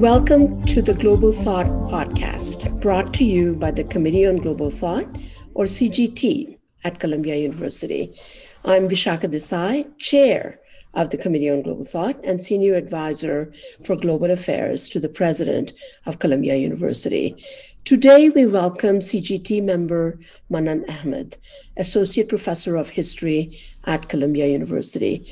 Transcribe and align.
Welcome 0.00 0.64
to 0.64 0.80
the 0.80 0.94
Global 0.94 1.30
Thought 1.30 1.66
Podcast, 1.66 2.80
brought 2.80 3.12
to 3.12 3.22
you 3.22 3.54
by 3.54 3.70
the 3.70 3.84
Committee 3.84 4.26
on 4.26 4.36
Global 4.36 4.70
Thought, 4.70 5.04
or 5.52 5.66
CGT, 5.66 6.56
at 6.84 6.98
Columbia 6.98 7.36
University. 7.36 8.18
I'm 8.64 8.88
Vishakha 8.88 9.30
Desai, 9.30 9.86
Chair 9.98 10.58
of 10.94 11.10
the 11.10 11.18
Committee 11.18 11.50
on 11.50 11.60
Global 11.60 11.84
Thought 11.84 12.18
and 12.24 12.42
Senior 12.42 12.76
Advisor 12.76 13.52
for 13.84 13.94
Global 13.94 14.30
Affairs 14.30 14.88
to 14.88 15.00
the 15.00 15.08
President 15.10 15.74
of 16.06 16.18
Columbia 16.18 16.56
University. 16.56 17.36
Today, 17.84 18.30
we 18.30 18.46
welcome 18.46 19.00
CGT 19.00 19.62
member 19.62 20.18
Manan 20.48 20.86
Ahmed, 20.88 21.36
Associate 21.76 22.26
Professor 22.26 22.76
of 22.76 22.88
History 22.88 23.60
at 23.84 24.08
Columbia 24.08 24.46
University. 24.46 25.30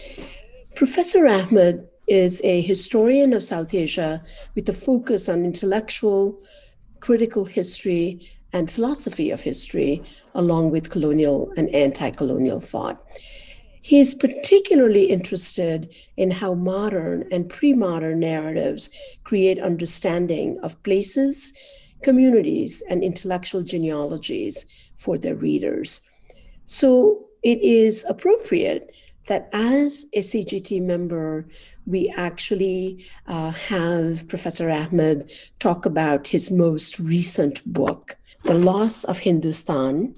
Professor 0.75 1.27
Ahmed 1.27 1.89
is 2.09 2.41
a 2.45 2.61
historian 2.63 3.33
of 3.33 3.45
South 3.45 3.75
Asia 3.75 4.23
with 4.55 4.69
a 4.69 4.73
focus 4.73 5.29
on 5.29 5.45
intellectual, 5.45 6.41
critical 7.01 7.45
history, 7.45 8.29
and 8.53 8.71
philosophy 8.71 9.31
of 9.31 9.41
history, 9.41 10.03
along 10.35 10.71
with 10.71 10.91
colonial 10.91 11.53
and 11.57 11.69
anti 11.75 12.11
colonial 12.11 12.61
thought. 12.61 13.05
He 13.83 14.01
is 14.01 14.15
particularly 14.15 15.05
interested 15.05 15.95
in 16.17 16.31
how 16.31 16.55
modern 16.55 17.29
and 17.31 17.49
pre 17.49 17.73
modern 17.73 18.21
narratives 18.21 18.91
create 19.25 19.59
understanding 19.59 20.59
of 20.63 20.83
places, 20.83 21.53
communities, 22.03 22.83
and 22.89 23.03
intellectual 23.03 23.63
genealogies 23.63 24.67
for 24.97 25.17
their 25.17 25.37
readers. 25.37 26.01
So 26.65 27.29
it 27.43 27.61
is 27.63 28.05
appropriate 28.09 28.93
that 29.29 29.49
as 29.53 30.07
a 30.13 30.19
CGT 30.19 30.83
member, 30.83 31.47
we 31.87 32.13
actually 32.17 33.07
uh, 33.27 33.51
have 33.51 34.27
Professor 34.27 34.71
Ahmed 34.71 35.31
talk 35.59 35.87
about 35.87 36.27
his 36.27 36.51
most 36.51 36.99
recent 36.99 37.65
book, 37.73 38.17
The 38.45 38.55
Loss 38.55 39.05
of 39.05 39.21
Hindustan 39.21 40.15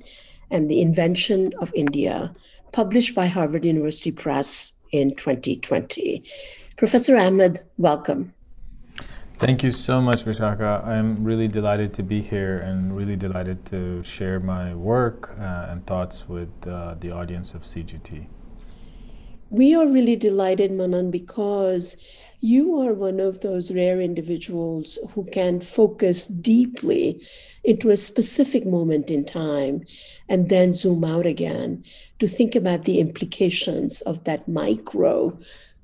and 0.51 0.71
the 0.71 0.81
Invention 0.81 1.53
of 1.61 1.73
India, 1.75 2.35
published 2.73 3.15
by 3.15 3.27
Harvard 3.27 3.65
University 3.65 4.11
Press 4.11 4.73
in 4.93 5.15
2020. 5.15 6.25
Professor 6.77 7.17
Ahmed, 7.17 7.61
welcome. 7.79 8.33
Thank 9.39 9.63
you 9.63 9.71
so 9.71 10.01
much, 10.01 10.25
Vishakha. 10.25 10.87
I'm 10.87 11.25
really 11.25 11.49
delighted 11.49 11.95
to 11.95 12.03
be 12.03 12.21
here 12.21 12.59
and 12.59 12.95
really 12.95 13.17
delighted 13.17 13.65
to 13.67 14.03
share 14.03 14.39
my 14.39 14.75
work 14.75 15.35
uh, 15.41 15.69
and 15.71 15.85
thoughts 15.87 16.29
with 16.29 16.51
uh, 16.67 16.95
the 17.01 17.11
audience 17.11 17.55
of 17.55 17.63
CGT. 17.63 18.27
We 19.51 19.75
are 19.75 19.87
really 19.87 20.15
delighted, 20.15 20.71
Manan, 20.71 21.11
because 21.11 21.97
you 22.41 22.79
are 22.79 22.95
one 22.95 23.19
of 23.19 23.41
those 23.41 23.73
rare 23.73 24.01
individuals 24.01 24.97
who 25.11 25.25
can 25.25 25.61
focus 25.61 26.27
deeply 26.27 27.21
into 27.65 27.91
a 27.91 27.97
specific 27.97 28.65
moment 28.65 29.11
in 29.11 29.25
time 29.25 29.85
and 30.29 30.49
then 30.49 30.73
zoom 30.73 31.03
out 31.05 31.27
again 31.27 31.85
to 32.21 32.29
think 32.29 32.55
about 32.55 32.85
the 32.85 33.01
implications 33.01 34.01
of 34.03 34.23
that 34.25 34.47
micro 34.49 35.37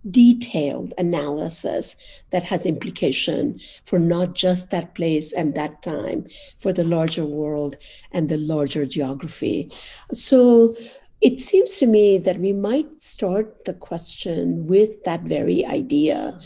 detailed 0.08 0.94
analysis 0.96 1.96
that 2.30 2.44
has 2.44 2.64
implication 2.64 3.58
for 3.84 3.98
not 3.98 4.34
just 4.34 4.70
that 4.70 4.94
place 4.94 5.32
and 5.32 5.56
that 5.56 5.82
time 5.82 6.24
for 6.58 6.72
the 6.72 6.84
larger 6.84 7.26
world 7.26 7.76
and 8.12 8.28
the 8.28 8.36
larger 8.36 8.86
geography. 8.86 9.70
So 10.12 10.76
it 11.20 11.40
seems 11.40 11.78
to 11.78 11.86
me 11.86 12.18
that 12.18 12.38
we 12.38 12.52
might 12.52 13.00
start 13.00 13.64
the 13.64 13.74
question 13.74 14.66
with 14.66 15.02
that 15.04 15.22
very 15.22 15.64
idea 15.64 16.38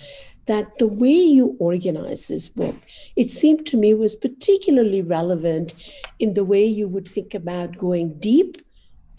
that 0.47 0.79
the 0.79 0.87
way 0.87 1.13
you 1.13 1.57
organize 1.61 2.29
this 2.29 2.49
book, 2.49 2.77
it 3.15 3.31
seemed 3.31 3.67
to 3.67 3.77
me 3.77 3.95
was 3.95 4.17
particularly 4.17 5.03
relevant 5.03 5.75
in 6.19 6.35
the 6.35 6.45
way 6.45 6.65
you 6.65 6.89
would 6.89 7.07
think 7.07 7.35
about 7.35 7.77
going 7.77 8.19
deep 8.19 8.57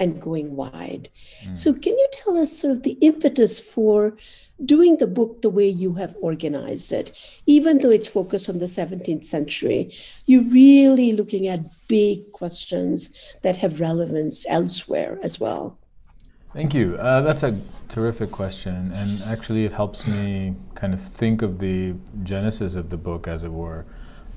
and 0.01 0.19
going 0.19 0.55
wide. 0.55 1.07
Mm. 1.45 1.57
So, 1.57 1.71
can 1.73 1.97
you 1.97 2.07
tell 2.11 2.35
us 2.37 2.57
sort 2.57 2.71
of 2.71 2.83
the 2.83 2.97
impetus 2.99 3.59
for 3.59 4.17
doing 4.65 4.97
the 4.97 5.07
book 5.07 5.41
the 5.41 5.49
way 5.49 5.67
you 5.67 5.93
have 5.93 6.15
organized 6.21 6.91
it, 6.91 7.11
even 7.45 7.77
though 7.77 7.89
it's 7.89 8.07
focused 8.07 8.49
on 8.49 8.59
the 8.59 8.65
17th 8.65 9.25
century, 9.25 9.93
you're 10.25 10.43
really 10.43 11.13
looking 11.13 11.47
at 11.47 11.61
big 11.87 12.31
questions 12.31 13.09
that 13.41 13.57
have 13.57 13.79
relevance 13.79 14.45
elsewhere 14.49 15.17
as 15.23 15.39
well. 15.39 15.79
Thank 16.53 16.73
you. 16.73 16.97
Uh, 16.97 17.21
that's 17.21 17.43
a 17.43 17.59
terrific 17.87 18.31
question. 18.31 18.91
And 18.91 19.21
actually, 19.23 19.65
it 19.65 19.71
helps 19.71 20.05
me 20.05 20.55
kind 20.75 20.93
of 20.93 21.01
think 21.01 21.41
of 21.41 21.59
the 21.59 21.95
genesis 22.23 22.75
of 22.75 22.89
the 22.89 22.97
book, 22.97 23.27
as 23.27 23.43
it 23.43 23.51
were. 23.51 23.85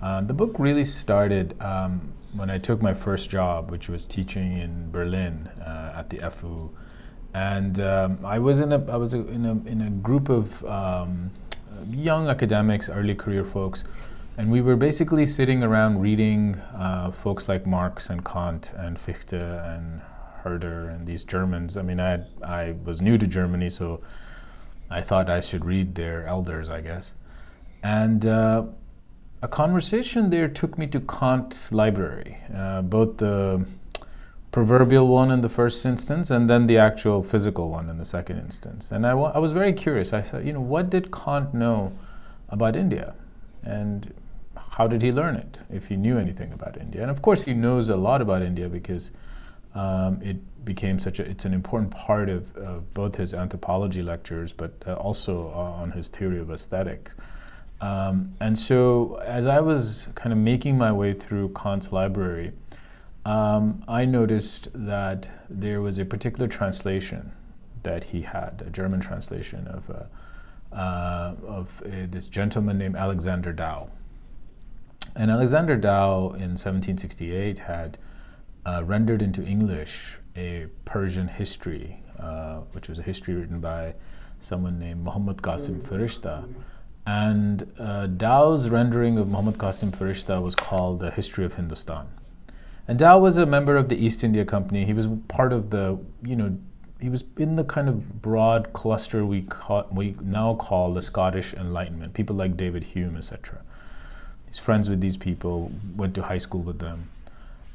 Uh, 0.00 0.20
the 0.20 0.34
book 0.34 0.54
really 0.58 0.84
started 0.84 1.60
um, 1.60 2.12
when 2.34 2.50
I 2.50 2.59
took 2.59 2.83
my 2.83 2.95
first 2.95 3.31
job, 3.31 3.71
which 3.71 3.89
was 3.89 4.06
teaching 4.06 4.59
in 4.59 4.91
Berlin 4.91 5.49
uh, 5.61 5.95
at 5.97 6.11
the 6.11 6.31
FU 6.31 6.71
and 7.34 7.81
um, 7.81 8.25
I 8.25 8.39
was 8.39 8.61
in 8.61 8.72
a 8.72 8.91
I 8.91 8.97
was 8.97 9.12
in 9.12 9.45
a 9.45 9.69
in 9.69 9.83
a 9.83 9.91
group 9.91 10.28
of 10.28 10.65
um, 10.65 11.31
young 11.91 12.28
academics, 12.28 12.89
early 12.89 13.15
career 13.15 13.44
folks, 13.44 13.84
and 14.39 14.50
we 14.50 14.62
were 14.62 14.77
basically 14.77 15.27
sitting 15.27 15.62
around 15.62 16.00
reading 16.00 16.55
uh, 16.77 17.11
folks 17.11 17.49
like 17.49 17.67
Marx 17.67 18.11
and 18.11 18.25
Kant 18.25 18.73
and 18.77 18.99
Fichte 18.99 19.34
and 19.34 20.00
Herder 20.43 20.91
and 20.91 21.06
these 21.06 21.25
Germans. 21.25 21.77
I 21.77 21.83
mean, 21.83 21.99
I 21.99 22.11
had, 22.11 22.27
I 22.44 22.75
was 22.84 23.03
new 23.03 23.19
to 23.19 23.27
Germany, 23.27 23.69
so 23.69 24.00
I 24.89 25.00
thought 25.00 25.28
I 25.28 25.41
should 25.41 25.65
read 25.65 25.94
their 25.94 26.27
elders, 26.27 26.71
I 26.71 26.81
guess, 26.81 27.15
and. 27.83 28.25
Uh, 28.25 28.65
a 29.44 29.49
conversation 29.49 30.31
there 30.31 30.49
took 30.49 30.78
me 30.78 30.87
to 30.87 31.00
Kant's 31.00 31.71
library, 31.71 32.38
uh, 32.56 32.81
both 32.81 33.19
the 33.19 33.62
proverbial 34.53 35.06
one 35.06 35.31
in 35.31 35.43
the 35.43 35.50
first 35.50 35.84
instance 35.84 36.31
and 36.31 36.49
then 36.49 36.66
the 36.66 36.78
actual 36.78 37.22
physical 37.22 37.69
one 37.69 37.91
in 37.91 37.99
the 37.99 38.06
second 38.06 38.38
instance. 38.38 38.91
And 38.91 39.06
I, 39.06 39.10
I 39.10 39.38
was 39.38 39.53
very 39.53 39.75
curious. 39.75 40.15
I 40.15 40.22
thought, 40.22 40.47
you 40.47 40.55
know, 40.55 40.62
what 40.62 40.88
did 40.88 41.12
Kant 41.12 41.53
know 41.53 41.93
about 42.49 42.75
India? 42.75 43.15
And 43.65 44.15
how 44.56 44.87
did 44.87 45.03
he 45.03 45.12
learn 45.12 45.37
it, 45.37 45.59
if 45.71 45.88
he 45.88 45.97
knew 45.97 46.16
anything 46.16 46.55
about 46.55 46.78
India? 46.78 47.03
And 47.03 47.11
of 47.11 47.21
course, 47.21 47.44
he 47.44 47.53
knows 47.53 47.91
a 47.91 47.97
lot 47.97 48.22
about 48.22 48.41
India 48.41 48.71
because 48.71 49.12
um, 49.75 50.22
it 50.22 50.38
became 50.65 50.99
such 50.99 51.21
a, 51.21 51.28
it's 51.28 51.44
an 51.44 51.53
important 51.53 51.91
part 51.91 52.31
of, 52.31 52.56
of 52.56 52.94
both 52.94 53.15
his 53.15 53.34
anthropology 53.34 54.03
lectures, 54.03 54.55
but 54.55 54.72
uh, 54.87 54.94
also 54.94 55.49
uh, 55.55 55.82
on 55.82 55.91
his 55.91 56.09
theory 56.09 56.38
of 56.38 56.50
aesthetics. 56.50 57.16
Um, 57.84 58.34
and 58.41 58.59
so, 58.59 59.17
as 59.27 59.47
I 59.47 59.61
was 59.61 60.09
kind 60.15 60.33
of 60.33 60.39
making 60.39 60.78
my 60.78 60.91
way 60.91 61.12
through 61.12 61.50
Kant's 61.50 61.93
library, 61.93 62.53
um, 63.27 63.84
I 63.87 64.06
noticed 64.06 64.69
that 64.72 65.31
there 65.50 65.83
was 65.83 65.99
a 65.99 66.05
particular 66.06 66.49
translation 66.49 67.31
that 67.83 68.03
he 68.03 68.23
had, 68.23 68.65
a 68.67 68.71
German 68.71 69.00
translation 69.00 69.67
of, 69.67 69.91
uh, 69.91 70.75
uh, 70.75 71.34
of 71.47 71.83
uh, 71.84 72.06
this 72.09 72.27
gentleman 72.27 72.78
named 72.78 72.97
Alexander 72.97 73.53
Dow. 73.53 73.91
And 75.15 75.31
Alexander 75.31 75.77
Dow 75.77 76.28
in 76.28 76.56
1768 76.56 77.59
had 77.59 77.99
uh, 78.65 78.83
rendered 78.87 79.21
into 79.21 79.44
English 79.44 80.19
a 80.37 80.69
Persian 80.87 81.28
history, 81.28 82.00
which 82.73 82.89
was 82.89 82.99
a 82.99 83.03
history 83.03 83.34
written 83.34 83.61
by 83.61 83.93
someone 84.41 84.78
named 84.78 85.05
Muhammad 85.05 85.37
Qasim 85.37 85.83
Farishta. 85.83 86.49
And 87.06 87.70
uh, 87.78 88.06
Dow's 88.06 88.69
rendering 88.69 89.19
of 89.19 89.28
Muhammad 89.28 89.59
Qasim 89.59 89.91
Farishta 89.91 90.41
was 90.41 90.54
called 90.54 91.00
The 91.00 91.10
History 91.10 91.44
of 91.44 91.54
Hindustan. 91.54 92.06
And 92.88 92.98
Dow 92.98 93.19
was 93.19 93.37
a 93.37 93.47
member 93.47 93.76
of 93.76 93.88
the 93.88 93.97
East 93.97 94.25
India 94.25 94.44
Company. 94.44 94.84
He 94.84 94.92
was 94.92 95.09
part 95.28 95.53
of 95.53 95.70
the, 95.70 95.99
you 96.23 96.37
know, 96.37 96.56
he 97.00 97.08
was 97.08 97.25
in 97.37 97.55
the 97.55 97.64
kind 97.64 97.88
of 97.88 98.23
broad 98.23 98.73
cluster 98.73 99.26
we 99.26 99.43
call, 99.43 99.87
we 99.90 100.14
now 100.23 100.55
call 100.55 100.93
the 100.93 101.02
Scottish 101.02 101.52
Enlightenment. 101.55 102.14
People 102.14 102.37
like 102.37 102.56
David 102.56 102.82
Hume, 102.82 103.17
etc. 103.17 103.61
He's 104.46 104.58
friends 104.58 104.88
with 104.88 105.00
these 105.00 105.17
people, 105.17 105.70
went 105.96 106.14
to 106.14 106.23
high 106.23 106.38
school 106.38 106.62
with 106.62 106.79
them. 106.79 107.11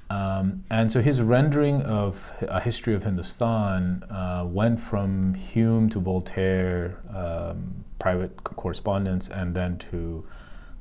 Um, 0.10 0.64
and 0.72 0.92
so 0.92 1.02
his 1.02 1.22
rendering 1.22 1.84
of 1.84 2.32
a 2.42 2.60
history 2.60 2.96
of 2.96 3.04
Hindustan 3.04 4.04
uh, 4.10 4.44
went 4.48 4.82
from 4.82 5.36
Hume 5.36 5.90
to 5.90 6.00
Voltaire, 6.00 6.98
um, 7.14 7.84
private 8.00 8.44
correspondence, 8.44 9.30
and 9.30 9.54
then 9.54 9.78
to 9.78 10.26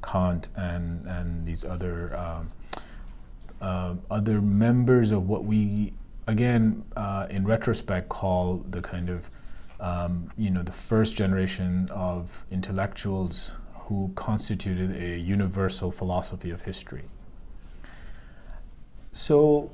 Kant 0.03 0.49
and, 0.57 1.07
and 1.07 1.45
these 1.45 1.65
other 1.65 2.17
um, 2.17 2.51
uh, 3.61 3.95
other 4.11 4.41
members 4.41 5.11
of 5.11 5.29
what 5.29 5.45
we, 5.45 5.93
again, 6.29 6.85
uh, 6.97 7.27
in 7.31 7.45
retrospect, 7.45 8.09
call 8.09 8.65
the 8.71 8.81
kind 8.81 9.09
of, 9.09 9.29
um, 9.81 10.31
you 10.37 10.51
know, 10.51 10.63
the 10.63 10.73
first 10.73 11.17
generation 11.17 11.89
of 11.91 12.45
intellectuals 12.51 13.57
who 13.75 14.11
constituted 14.15 14.95
a 15.03 15.19
universal 15.19 15.91
philosophy 15.91 16.51
of 16.51 16.63
history. 16.63 17.05
So 19.13 19.71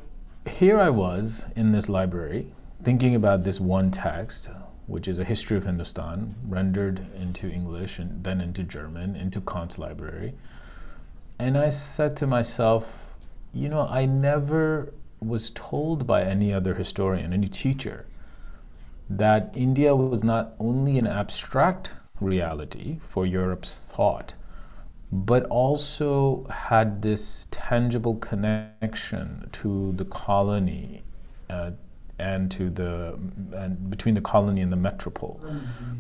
here 0.48 0.80
I 0.80 0.88
was 0.88 1.46
in 1.56 1.70
this 1.70 1.88
library 1.88 2.46
thinking 2.84 3.16
about 3.16 3.44
this 3.44 3.60
one 3.60 3.90
text, 3.90 4.48
which 4.86 5.08
is 5.08 5.18
a 5.18 5.24
history 5.24 5.56
of 5.56 5.64
Hindustan, 5.64 6.34
rendered 6.46 7.06
into 7.14 7.48
English 7.48 7.98
and 7.98 8.22
then 8.22 8.40
into 8.40 8.62
German, 8.62 9.16
into 9.16 9.40
Kant's 9.40 9.78
library. 9.78 10.34
And 11.38 11.56
I 11.56 11.68
said 11.70 12.16
to 12.18 12.26
myself, 12.26 13.14
you 13.52 13.68
know, 13.68 13.86
I 13.88 14.04
never 14.04 14.92
was 15.20 15.50
told 15.50 16.06
by 16.06 16.22
any 16.22 16.52
other 16.52 16.74
historian, 16.74 17.32
any 17.32 17.48
teacher, 17.48 18.06
that 19.08 19.52
India 19.54 19.94
was 19.94 20.22
not 20.22 20.54
only 20.58 20.98
an 20.98 21.06
abstract 21.06 21.92
reality 22.20 22.98
for 23.08 23.26
Europe's 23.26 23.76
thought, 23.76 24.34
but 25.12 25.44
also 25.46 26.44
had 26.50 27.00
this 27.02 27.46
tangible 27.50 28.16
connection 28.16 29.48
to 29.52 29.92
the 29.92 30.04
colony 30.06 31.02
uh, 31.50 31.70
and 32.18 32.50
to 32.50 32.70
the 32.70 33.18
and 33.54 33.90
between 33.90 34.14
the 34.14 34.20
colony 34.20 34.60
and 34.60 34.72
the 34.72 34.76
metropole. 34.76 35.40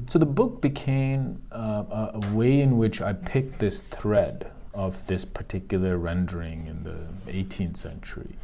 So 0.06 0.18
the 0.18 0.26
book 0.26 0.60
became 0.60 1.42
uh, 1.52 2.10
a, 2.14 2.20
way 2.32 2.60
in 2.60 2.78
which 2.78 3.02
I 3.02 3.12
picked 3.12 3.58
this 3.58 3.82
thread 3.82 4.50
of 4.72 5.04
this 5.06 5.24
particular 5.24 5.98
rendering 5.98 6.66
in 6.66 6.82
the 6.82 7.32
18th 7.32 7.76
century, 7.76 8.36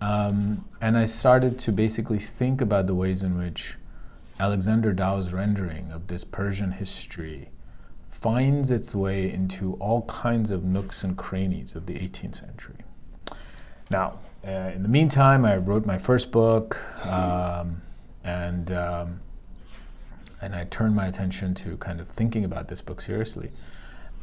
um, 0.00 0.64
and 0.80 0.96
I 0.96 1.04
started 1.04 1.58
to 1.60 1.72
basically 1.72 2.18
think 2.18 2.60
about 2.60 2.86
the 2.86 2.94
ways 2.94 3.22
in 3.22 3.38
which 3.38 3.76
Alexander 4.38 4.92
Dow's 4.92 5.32
rendering 5.32 5.90
of 5.92 6.06
this 6.06 6.24
Persian 6.24 6.72
history 6.72 7.50
finds 8.08 8.70
its 8.70 8.94
way 8.94 9.32
into 9.32 9.74
all 9.74 10.02
kinds 10.02 10.50
of 10.50 10.64
nooks 10.64 11.04
and 11.04 11.16
crannies 11.16 11.74
of 11.74 11.86
the 11.86 11.94
18th 11.94 12.36
century. 12.36 12.76
Now, 13.90 14.18
uh, 14.46 14.72
in 14.74 14.82
the 14.82 14.88
meantime, 14.88 15.44
I 15.44 15.56
wrote 15.56 15.84
my 15.84 15.98
first 15.98 16.30
book, 16.30 16.78
um, 17.06 17.82
and 18.24 18.72
um, 18.72 19.20
and 20.40 20.54
I 20.54 20.64
turned 20.64 20.94
my 20.94 21.06
attention 21.06 21.54
to 21.56 21.76
kind 21.76 22.00
of 22.00 22.08
thinking 22.08 22.44
about 22.44 22.66
this 22.68 22.80
book 22.80 23.00
seriously. 23.00 23.50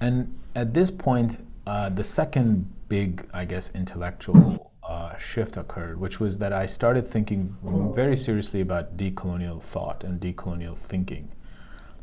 And 0.02 0.36
at 0.56 0.74
this 0.74 0.90
point, 0.90 1.46
uh, 1.68 1.90
the 1.90 2.04
second 2.04 2.72
big, 2.90 3.28
I 3.34 3.46
guess, 3.46 3.72
intellectual 3.76 4.72
uh, 4.84 5.16
shift 5.18 5.58
occurred, 5.58 6.00
which 6.00 6.20
was 6.20 6.38
that 6.40 6.54
I 6.54 6.66
started 6.66 7.06
thinking 7.06 7.56
very 7.94 8.18
seriously 8.18 8.62
about 8.62 8.98
decolonial 8.98 9.62
thought 9.62 10.04
and 10.04 10.20
decolonial 10.20 10.78
thinking, 10.78 11.30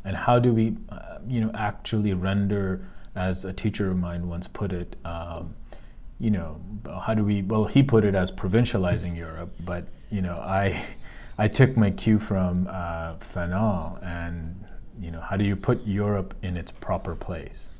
and 0.04 0.16
how 0.16 0.38
do 0.38 0.52
we, 0.52 0.76
uh, 0.90 1.18
you 1.26 1.40
know, 1.40 1.50
actually 1.54 2.12
render, 2.14 2.86
as 3.16 3.44
a 3.44 3.52
teacher 3.52 3.90
of 3.90 3.96
mine 3.96 4.28
once 4.28 4.48
put 4.48 4.72
it. 4.72 4.96
Um, 5.04 5.54
you 6.24 6.30
know, 6.30 6.58
how 7.04 7.12
do 7.12 7.22
we? 7.22 7.42
Well, 7.42 7.66
he 7.66 7.82
put 7.82 8.02
it 8.02 8.14
as 8.14 8.32
provincializing 8.32 9.14
Europe, 9.14 9.52
but 9.60 9.84
you 10.10 10.22
know, 10.22 10.38
I, 10.38 10.82
I 11.38 11.48
took 11.48 11.76
my 11.76 11.90
cue 11.90 12.18
from 12.18 12.66
uh, 12.70 13.16
Fanon, 13.16 14.02
and 14.02 14.64
you 14.98 15.10
know, 15.10 15.20
how 15.20 15.36
do 15.36 15.44
you 15.44 15.54
put 15.54 15.86
Europe 15.86 16.34
in 16.42 16.56
its 16.56 16.72
proper 16.72 17.14
place? 17.14 17.70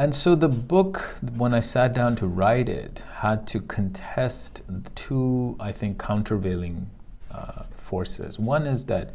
And 0.00 0.12
so 0.12 0.34
the 0.34 0.48
book, 0.48 1.02
when 1.36 1.54
I 1.54 1.60
sat 1.60 1.92
down 1.92 2.16
to 2.16 2.26
write 2.26 2.68
it, 2.68 3.04
had 3.14 3.46
to 3.48 3.60
contest 3.60 4.62
two, 4.96 5.56
I 5.60 5.70
think, 5.70 5.98
countervailing 5.98 6.90
uh, 7.30 7.64
forces. 7.76 8.40
One 8.40 8.66
is 8.66 8.86
that 8.86 9.14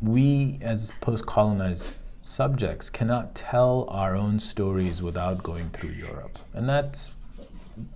we, 0.00 0.60
as 0.62 0.92
post 1.00 1.26
colonized 1.26 1.88
subjects, 2.20 2.88
cannot 2.88 3.34
tell 3.34 3.86
our 3.90 4.16
own 4.16 4.38
stories 4.38 5.02
without 5.02 5.42
going 5.42 5.68
through 5.70 5.90
Europe. 5.90 6.38
And 6.54 6.68
that's 6.68 7.10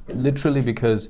literally 0.09 0.61
because 0.61 1.09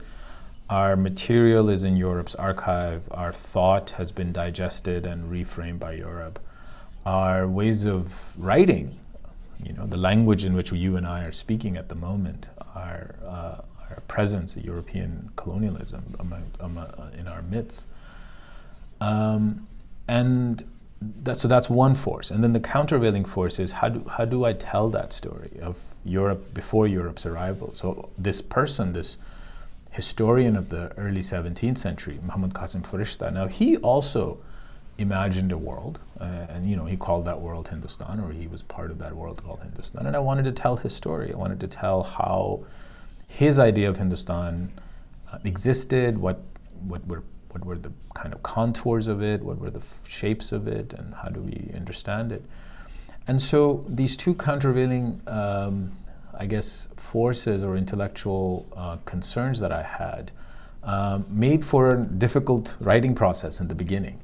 our 0.71 0.97
material 0.97 1.69
is 1.69 1.85
in 1.85 1.97
Europe's 1.97 2.35
archive, 2.35 3.03
our 3.11 3.33
thought 3.33 3.91
has 3.91 4.13
been 4.13 4.33
digested 4.33 5.05
and 5.05 5.31
reframed 5.31 5.79
by 5.79 5.93
Europe, 5.93 6.39
our 7.05 7.49
ways 7.49 7.85
of 7.85 8.33
writing 8.39 8.99
you 9.65 9.73
know, 9.73 9.87
the 9.87 9.97
language 9.97 10.45
in 10.45 10.55
which 10.55 10.73
you 10.73 10.97
and 10.97 11.07
I 11.07 11.25
are 11.25 11.33
speaking 11.33 11.77
at 11.77 11.89
the 11.89 11.95
moment, 11.95 12.49
our, 12.75 13.15
uh, 13.25 13.61
our 13.91 14.01
presence 14.09 14.57
of 14.57 14.65
European 14.65 15.31
colonialism 15.37 16.17
among, 16.19 16.45
among, 16.61 16.87
uh, 16.87 17.11
in 17.17 17.29
our 17.29 17.43
midst. 17.43 17.87
Um, 19.01 19.67
and 20.09 20.65
that, 21.23 21.37
so 21.37 21.49
that's 21.49 21.71
one 21.71 21.95
force. 21.95 22.31
And 22.31 22.43
then 22.43 22.53
the 22.53 22.61
countervailing 22.61 23.25
force 23.25 23.59
is 23.59 23.73
how 23.73 23.89
do, 23.89 24.09
how 24.09 24.25
do 24.25 24.45
I 24.45 24.53
tell 24.53 24.89
that 24.91 25.13
story 25.13 25.59
of 25.63 25.79
Europe 26.05 26.55
before 26.55 26.87
Europe's 26.87 27.27
arrival? 27.27 27.73
So 27.75 28.11
this 28.19 28.41
person, 28.41 28.93
this 28.93 29.17
historian 29.91 30.57
of 30.57 30.69
the 30.69 30.93
early 30.97 31.21
17th 31.21 31.79
century, 31.79 32.19
Muhammad 32.23 32.55
Qasim 32.55 32.83
Farishta, 32.83 33.33
now 33.33 33.47
he 33.47 33.77
also 33.79 34.39
imagined 34.99 35.53
a 35.53 35.59
world, 35.59 35.99
uh, 36.21 36.25
and 36.49 36.67
you 36.67 36.77
know 36.77 36.85
he 36.85 36.97
called 36.97 37.25
that 37.25 37.41
world 37.41 37.69
Hindustan, 37.69 38.21
or 38.21 38.33
he 38.33 38.47
was 38.47 38.63
part 38.63 38.91
of 38.91 38.99
that 38.99 39.15
world 39.15 39.43
called 39.43 39.61
Hindustan. 39.61 40.07
And 40.07 40.17
I 40.17 40.19
wanted 40.19 40.45
to 40.45 40.53
tell 40.53 40.77
his 40.77 40.95
story. 40.95 41.33
I 41.33 41.37
wanted 41.37 41.61
to 41.61 41.67
tell 41.67 42.03
how 42.03 42.65
his 43.29 43.59
idea 43.59 43.89
of 43.89 43.97
Hindustan 43.97 44.71
uh, 45.33 45.39
existed, 45.45 46.19
what 46.19 46.41
what 46.87 47.07
were 47.07 47.23
what 47.53 47.65
were 47.65 47.77
the 47.77 47.93
kind 48.15 48.35
of 48.35 48.43
contours 48.43 49.07
of 49.07 49.23
it, 49.23 49.43
what 49.43 49.59
were 49.59 49.71
the 49.71 49.83
shapes 50.09 50.53
of 50.53 50.67
it, 50.67 50.93
and 50.95 51.15
how 51.15 51.29
do 51.29 51.41
we 51.41 51.71
understand 51.75 52.33
it. 52.33 52.43
And 53.27 53.41
so 53.41 53.85
these 53.89 54.17
two 54.17 54.35
countervailing, 54.35 55.21
um, 55.27 55.93
I 56.35 56.47
guess, 56.47 56.89
forces 56.97 57.63
or 57.63 57.77
intellectual 57.77 58.67
uh, 58.77 58.97
concerns 59.05 59.61
that 59.61 59.71
I 59.71 59.83
had 59.83 60.33
um, 60.83 61.25
made 61.29 61.65
for 61.65 61.91
a 61.91 62.05
difficult 62.05 62.77
writing 62.81 63.15
process 63.15 63.61
in 63.61 63.69
the 63.69 63.75
beginning. 63.75 64.21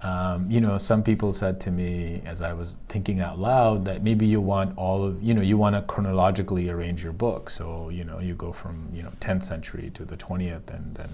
Um, 0.00 0.50
you 0.50 0.60
know, 0.60 0.78
some 0.78 1.04
people 1.04 1.32
said 1.32 1.60
to 1.60 1.70
me 1.70 2.22
as 2.24 2.40
I 2.40 2.52
was 2.52 2.78
thinking 2.88 3.20
out 3.20 3.38
loud 3.38 3.84
that 3.84 4.02
maybe 4.02 4.26
you 4.26 4.40
want 4.40 4.76
all 4.76 5.04
of, 5.04 5.22
you 5.22 5.32
know, 5.32 5.42
you 5.42 5.56
want 5.56 5.76
to 5.76 5.82
chronologically 5.82 6.70
arrange 6.70 7.04
your 7.04 7.12
book. 7.12 7.48
So, 7.48 7.88
you 7.88 8.02
know, 8.02 8.18
you 8.18 8.34
go 8.34 8.52
from, 8.52 8.88
you 8.92 9.04
know, 9.04 9.12
10th 9.20 9.44
century 9.44 9.92
to 9.94 10.04
the 10.04 10.16
20th, 10.16 10.70
and 10.70 10.92
then 10.96 11.08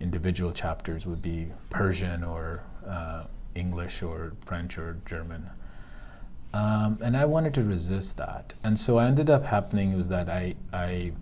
individual 0.00 0.52
chapters 0.52 1.06
would 1.06 1.22
be 1.22 1.52
Persian 1.68 2.24
or 2.24 2.62
uh, 2.86 3.24
English 3.54 4.02
or 4.02 4.32
French 4.40 4.78
or 4.78 4.96
German. 5.06 5.48
Um, 6.52 6.98
and 7.02 7.16
I 7.16 7.26
wanted 7.26 7.54
to 7.54 7.62
resist 7.62 8.16
that. 8.16 8.54
And 8.64 8.78
so 8.78 8.98
I 8.98 9.06
ended 9.06 9.30
up 9.30 9.44
happening 9.44 9.96
was 9.96 10.08
that 10.08 10.28
I, 10.28 10.54
I 10.72 11.12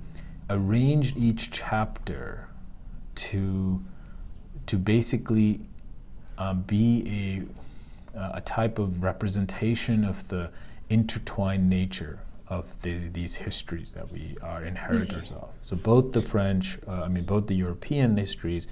arranged 0.48 1.18
each 1.18 1.50
chapter 1.50 2.48
to, 3.16 3.82
to 4.66 4.76
basically 4.78 5.60
uh, 6.38 6.54
be 6.54 7.44
a, 8.14 8.18
uh, 8.18 8.32
a 8.34 8.40
type 8.40 8.78
of 8.78 9.02
representation 9.02 10.04
of 10.04 10.26
the 10.28 10.50
intertwined 10.88 11.68
nature 11.68 12.18
of 12.48 12.80
the, 12.82 13.08
these 13.08 13.34
histories 13.34 13.92
that 13.92 14.10
we 14.10 14.36
are 14.42 14.64
inheritors 14.64 15.30
of. 15.32 15.50
So 15.62 15.76
both 15.76 16.12
the 16.12 16.22
French, 16.22 16.78
uh, 16.88 17.02
I 17.02 17.08
mean, 17.08 17.24
both 17.24 17.46
the 17.46 17.54
European 17.54 18.16
histories, 18.16 18.68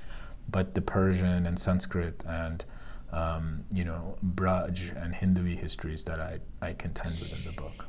but 0.50 0.74
the 0.74 0.80
Persian 0.80 1.46
and 1.46 1.58
Sanskrit 1.58 2.24
and 2.26 2.64
um, 3.12 3.64
you 3.72 3.84
know 3.84 4.16
Braj 4.34 4.94
and 5.02 5.14
Hindu 5.14 5.44
histories 5.56 6.04
that 6.04 6.20
I, 6.20 6.38
I 6.60 6.72
contend 6.72 7.14
with 7.20 7.32
in 7.38 7.44
the 7.44 7.60
book. 7.60 7.86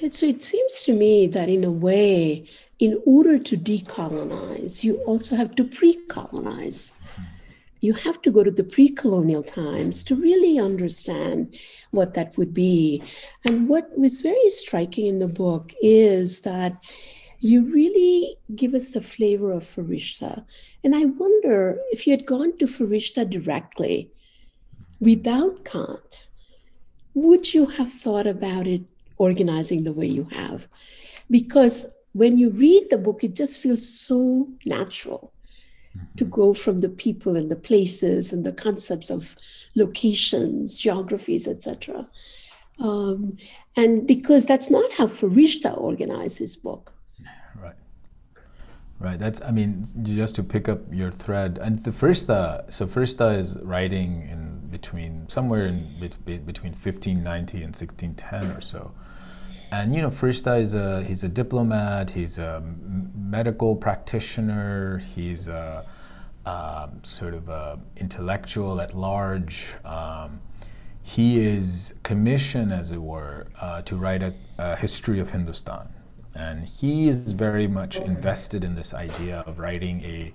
Yeah, 0.00 0.08
so 0.10 0.26
it 0.26 0.42
seems 0.42 0.82
to 0.84 0.94
me 0.94 1.26
that 1.28 1.48
in 1.48 1.64
a 1.64 1.70
way, 1.70 2.46
in 2.78 3.00
order 3.04 3.38
to 3.38 3.56
decolonize, 3.56 4.82
you 4.82 4.96
also 5.06 5.36
have 5.36 5.54
to 5.56 5.64
pre-colonize. 5.64 6.92
Mm-hmm 7.04 7.33
you 7.84 7.92
have 7.92 8.22
to 8.22 8.30
go 8.30 8.42
to 8.42 8.50
the 8.50 8.64
pre 8.64 8.88
colonial 8.88 9.42
times 9.42 10.02
to 10.04 10.16
really 10.16 10.58
understand 10.58 11.54
what 11.90 12.14
that 12.14 12.36
would 12.38 12.54
be. 12.54 13.02
And 13.44 13.68
what 13.68 13.86
was 13.98 14.22
very 14.22 14.48
striking 14.48 15.06
in 15.06 15.18
the 15.18 15.28
book 15.28 15.74
is 15.82 16.40
that 16.40 16.82
you 17.40 17.60
really 17.70 18.38
give 18.54 18.72
us 18.74 18.92
the 18.92 19.02
flavor 19.02 19.52
of 19.52 19.64
Farishta. 19.64 20.46
And 20.82 20.96
I 20.96 21.04
wonder 21.04 21.76
if 21.92 22.06
you 22.06 22.12
had 22.12 22.24
gone 22.24 22.56
to 22.56 22.64
Farishta 22.64 23.28
directly 23.28 24.10
without 24.98 25.66
Kant, 25.66 26.28
would 27.12 27.52
you 27.52 27.66
have 27.66 27.92
thought 27.92 28.26
about 28.26 28.66
it 28.66 28.80
organizing 29.18 29.82
the 29.82 29.92
way 29.92 30.06
you 30.06 30.26
have? 30.32 30.66
Because 31.30 31.86
when 32.12 32.38
you 32.38 32.48
read 32.48 32.88
the 32.88 32.96
book, 32.96 33.22
it 33.22 33.34
just 33.34 33.60
feels 33.60 33.86
so 33.86 34.48
natural 34.64 35.33
to 36.16 36.24
go 36.24 36.54
from 36.54 36.80
the 36.80 36.88
people 36.88 37.36
and 37.36 37.50
the 37.50 37.56
places 37.56 38.32
and 38.32 38.44
the 38.44 38.52
concepts 38.52 39.10
of 39.10 39.36
locations, 39.74 40.76
geographies, 40.76 41.48
etc. 41.48 42.08
Um, 42.78 43.30
and 43.76 44.06
because 44.06 44.46
that's 44.46 44.70
not 44.70 44.92
how 44.92 45.06
Farishta 45.06 45.76
organized 45.78 46.38
his 46.38 46.56
book. 46.56 46.92
Right. 47.60 47.76
Right. 48.98 49.18
That's. 49.18 49.40
I 49.42 49.50
mean, 49.50 49.84
just 50.02 50.34
to 50.36 50.42
pick 50.42 50.68
up 50.68 50.80
your 50.92 51.10
thread, 51.10 51.58
and 51.62 51.82
the 51.84 51.90
Farishta. 51.90 52.72
So 52.72 52.86
Farishta 52.86 53.38
is 53.38 53.56
writing 53.60 54.28
in 54.30 54.68
between 54.70 55.28
somewhere 55.28 55.66
in 55.66 56.10
between 56.24 56.72
1590 56.72 57.58
and 57.58 57.74
1610 57.74 58.56
or 58.56 58.60
so. 58.60 58.92
And 59.74 59.92
you 59.92 60.02
know, 60.02 60.08
Farishta 60.08 60.60
is 60.60 60.76
a 60.76 61.02
he's 61.02 61.24
a 61.24 61.28
diplomat. 61.28 62.08
He's 62.08 62.38
a 62.38 62.62
medical 63.16 63.74
practitioner. 63.74 64.98
He's 64.98 65.48
a 65.48 65.84
um, 66.46 67.02
sort 67.02 67.34
of 67.34 67.48
a 67.48 67.80
intellectual 67.96 68.80
at 68.80 68.94
large. 68.94 69.66
Um, 69.84 70.40
he 71.02 71.38
is 71.38 71.94
commissioned, 72.04 72.72
as 72.72 72.92
it 72.92 73.02
were, 73.02 73.48
uh, 73.60 73.82
to 73.82 73.96
write 73.96 74.22
a, 74.22 74.32
a, 74.58 74.76
history 74.76 75.18
of 75.18 75.30
Hindustan. 75.30 75.88
And 76.34 76.64
he 76.64 77.08
is 77.08 77.32
very 77.32 77.66
much 77.66 77.96
invested 77.96 78.64
in 78.64 78.76
this 78.76 78.94
idea 78.94 79.40
of 79.40 79.58
writing 79.58 80.00
a, 80.02 80.32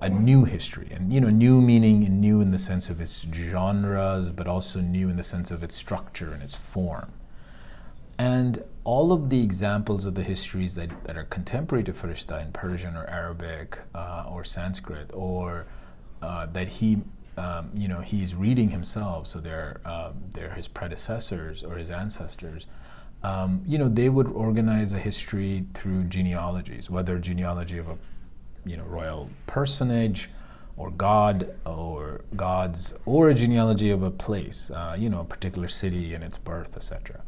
a 0.00 0.08
new 0.08 0.44
history. 0.44 0.88
And, 0.92 1.12
you 1.12 1.20
know, 1.20 1.28
new 1.28 1.60
meaning 1.60 2.20
new 2.20 2.40
in 2.40 2.50
the 2.50 2.58
sense 2.58 2.88
of 2.90 3.00
its 3.00 3.26
genres, 3.34 4.30
but 4.30 4.46
also 4.46 4.80
new 4.80 5.10
in 5.10 5.16
the 5.16 5.22
sense 5.34 5.50
of 5.50 5.62
its 5.62 5.74
structure 5.74 6.32
and 6.32 6.42
its 6.42 6.54
form. 6.54 7.12
And 8.18 8.62
all 8.84 9.12
of 9.12 9.30
the 9.30 9.42
examples 9.42 10.06
of 10.06 10.14
the 10.14 10.22
histories 10.22 10.74
that, 10.76 11.04
that 11.04 11.16
are 11.16 11.24
contemporary 11.24 11.84
to 11.84 11.92
Farishta 11.92 12.40
in 12.40 12.52
Persian 12.52 12.96
or 12.96 13.04
Arabic 13.06 13.78
uh, 13.94 14.24
or 14.28 14.44
Sanskrit, 14.44 15.10
or 15.12 15.66
uh, 16.22 16.46
that 16.46 16.68
he, 16.68 16.98
um, 17.36 17.70
you 17.74 17.88
know, 17.88 18.00
he's 18.00 18.34
reading 18.34 18.70
himself, 18.70 19.26
so 19.26 19.38
they're, 19.38 19.80
uh, 19.84 20.12
they're 20.30 20.54
his 20.54 20.68
predecessors 20.68 21.62
or 21.62 21.76
his 21.76 21.90
ancestors, 21.90 22.66
um, 23.22 23.62
you 23.66 23.76
know, 23.76 23.88
they 23.88 24.08
would 24.08 24.28
organize 24.28 24.92
a 24.92 24.98
history 24.98 25.66
through 25.74 26.04
genealogies, 26.04 26.88
whether 26.88 27.18
genealogy 27.18 27.78
of 27.78 27.88
a, 27.88 27.98
you 28.64 28.76
know, 28.76 28.84
royal 28.84 29.28
personage, 29.46 30.30
or 30.76 30.90
God 30.90 31.54
or 31.64 32.20
gods, 32.36 32.94
or 33.04 33.30
a 33.30 33.34
genealogy 33.34 33.90
of 33.90 34.02
a 34.02 34.10
place, 34.10 34.70
uh, 34.70 34.94
you 34.98 35.08
know, 35.08 35.20
a 35.20 35.24
particular 35.24 35.68
city 35.68 36.14
and 36.14 36.22
its 36.22 36.36
birth, 36.36 36.76
etc. 36.76 37.22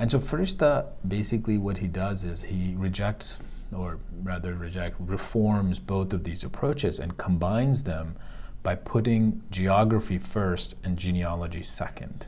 And 0.00 0.10
so 0.10 0.18
Farishta, 0.18 0.86
basically 1.06 1.58
what 1.58 1.76
he 1.76 1.86
does 1.86 2.24
is 2.24 2.42
he 2.42 2.74
rejects, 2.78 3.36
or 3.76 3.98
rather 4.22 4.54
reject, 4.54 4.96
reforms 4.98 5.78
both 5.78 6.14
of 6.14 6.24
these 6.24 6.42
approaches 6.42 7.00
and 7.00 7.18
combines 7.18 7.84
them 7.84 8.16
by 8.62 8.76
putting 8.76 9.42
geography 9.50 10.16
first 10.16 10.74
and 10.84 10.96
genealogy 10.96 11.62
second, 11.62 12.26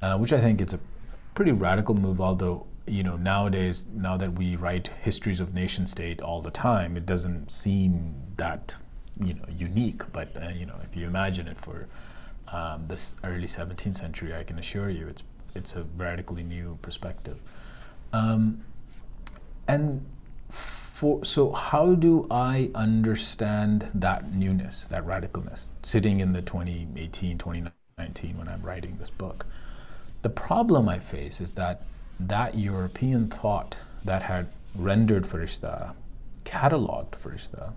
uh, 0.00 0.16
which 0.16 0.32
I 0.32 0.40
think 0.40 0.62
is 0.62 0.72
a 0.72 0.80
pretty 1.34 1.52
radical 1.52 1.94
move, 1.94 2.22
although 2.22 2.66
you 2.86 3.02
know 3.02 3.18
nowadays 3.18 3.84
now 3.92 4.16
that 4.16 4.32
we 4.32 4.56
write 4.56 4.88
histories 5.02 5.40
of 5.40 5.52
nation 5.52 5.86
state 5.86 6.22
all 6.22 6.40
the 6.40 6.50
time 6.50 6.96
it 6.96 7.04
doesn't 7.04 7.52
seem 7.52 8.14
that 8.38 8.74
you 9.22 9.34
know 9.34 9.44
unique. 9.58 10.10
But 10.14 10.34
uh, 10.42 10.48
you 10.48 10.64
know 10.64 10.76
if 10.82 10.96
you 10.96 11.06
imagine 11.06 11.48
it 11.48 11.58
for 11.58 11.86
um, 12.50 12.86
this 12.86 13.16
early 13.24 13.46
17th 13.46 13.96
century 13.96 14.34
i 14.34 14.42
can 14.42 14.58
assure 14.58 14.88
you 14.90 15.06
it's 15.06 15.22
it's 15.54 15.74
a 15.74 15.84
radically 15.96 16.42
new 16.42 16.78
perspective. 16.82 17.38
Um, 18.12 18.62
and 19.66 20.04
for, 20.50 21.24
so 21.24 21.52
how 21.52 21.94
do 21.94 22.26
I 22.30 22.70
understand 22.74 23.88
that 23.94 24.32
newness, 24.32 24.86
that 24.86 25.06
radicalness, 25.06 25.70
sitting 25.82 26.20
in 26.20 26.32
the 26.32 26.42
2018, 26.42 27.38
2019 27.38 28.38
when 28.38 28.48
I'm 28.48 28.62
writing 28.62 28.96
this 28.98 29.10
book? 29.10 29.46
The 30.22 30.30
problem 30.30 30.88
I 30.88 30.98
face 30.98 31.40
is 31.40 31.52
that 31.52 31.82
that 32.18 32.58
European 32.58 33.28
thought 33.28 33.76
that 34.04 34.22
had 34.22 34.48
rendered 34.74 35.24
Farishta, 35.24 35.94
cataloged 36.44 37.12
Farishta, 37.12 37.72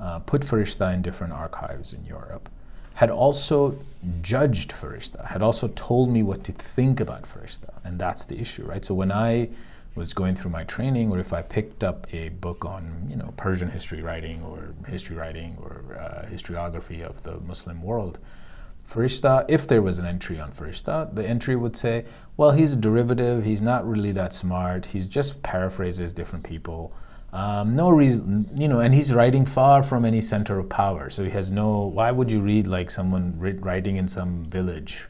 uh, 0.00 0.18
put 0.20 0.42
Farishta 0.42 0.92
in 0.92 1.02
different 1.02 1.32
archives 1.32 1.92
in 1.92 2.04
Europe, 2.04 2.48
had 2.96 3.10
also 3.10 3.78
judged 4.22 4.72
Farishta, 4.72 5.22
had 5.26 5.42
also 5.42 5.68
told 5.68 6.08
me 6.08 6.22
what 6.22 6.42
to 6.44 6.52
think 6.52 6.98
about 7.00 7.24
Farishta. 7.24 7.74
And 7.84 7.98
that's 7.98 8.24
the 8.24 8.40
issue, 8.40 8.64
right? 8.64 8.82
So 8.82 8.94
when 8.94 9.12
I 9.12 9.50
was 9.94 10.14
going 10.14 10.34
through 10.34 10.50
my 10.50 10.64
training, 10.64 11.10
or 11.12 11.18
if 11.18 11.34
I 11.34 11.42
picked 11.42 11.84
up 11.84 12.06
a 12.14 12.30
book 12.30 12.64
on, 12.64 13.06
you 13.10 13.16
know, 13.16 13.34
Persian 13.36 13.68
history 13.68 14.00
writing 14.00 14.42
or 14.44 14.72
history 14.88 15.14
writing 15.14 15.58
or 15.60 15.82
uh, 15.94 16.26
historiography 16.26 17.02
of 17.02 17.22
the 17.22 17.38
Muslim 17.40 17.82
world, 17.82 18.18
Farishta, 18.90 19.44
if 19.46 19.68
there 19.68 19.82
was 19.82 19.98
an 19.98 20.06
entry 20.06 20.40
on 20.40 20.50
Farishta, 20.50 21.14
the 21.14 21.28
entry 21.28 21.54
would 21.54 21.76
say, 21.76 22.06
well, 22.38 22.52
he's 22.52 22.72
a 22.72 22.76
derivative, 22.76 23.44
he's 23.44 23.60
not 23.60 23.86
really 23.86 24.12
that 24.12 24.32
smart, 24.32 24.86
he's 24.86 25.06
just 25.06 25.42
paraphrases 25.42 26.14
different 26.14 26.46
people. 26.46 26.94
Um, 27.36 27.76
no 27.76 27.90
reason, 27.90 28.48
you 28.54 28.66
know, 28.66 28.80
and 28.80 28.94
he's 28.94 29.12
writing 29.12 29.44
far 29.44 29.82
from 29.82 30.06
any 30.06 30.22
center 30.22 30.58
of 30.58 30.70
power. 30.70 31.10
So 31.10 31.22
he 31.22 31.28
has 31.32 31.50
no, 31.50 31.80
why 31.80 32.10
would 32.10 32.32
you 32.32 32.40
read 32.40 32.66
like 32.66 32.90
someone 32.90 33.34
writing 33.60 33.96
in 33.96 34.08
some 34.08 34.46
village 34.46 35.06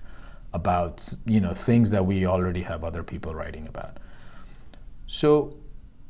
about, 0.52 1.08
you 1.26 1.40
know, 1.40 1.54
things 1.54 1.88
that 1.92 2.04
we 2.04 2.26
already 2.26 2.62
have 2.62 2.82
other 2.82 3.04
people 3.04 3.32
writing 3.32 3.68
about? 3.68 3.98
So 5.06 5.56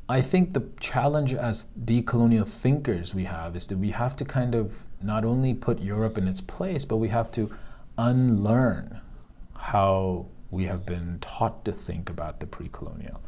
I 0.08 0.22
think 0.22 0.54
the 0.54 0.66
challenge 0.80 1.34
as 1.34 1.66
decolonial 1.84 2.46
thinkers 2.46 3.14
we 3.14 3.24
have 3.24 3.54
is 3.54 3.66
that 3.66 3.76
we 3.76 3.90
have 3.90 4.16
to 4.16 4.24
kind 4.24 4.54
of 4.54 4.72
not 5.02 5.22
only 5.26 5.52
put 5.52 5.80
Europe 5.80 6.16
in 6.16 6.26
its 6.26 6.40
place, 6.40 6.86
but 6.86 6.96
we 6.96 7.08
have 7.08 7.30
to 7.32 7.54
unlearn 7.98 9.02
how 9.54 10.24
we 10.50 10.64
have 10.64 10.86
been 10.86 11.18
taught 11.20 11.62
to 11.66 11.72
think 11.72 12.08
about 12.08 12.40
the 12.40 12.46
pre 12.46 12.68
colonial. 12.68 13.20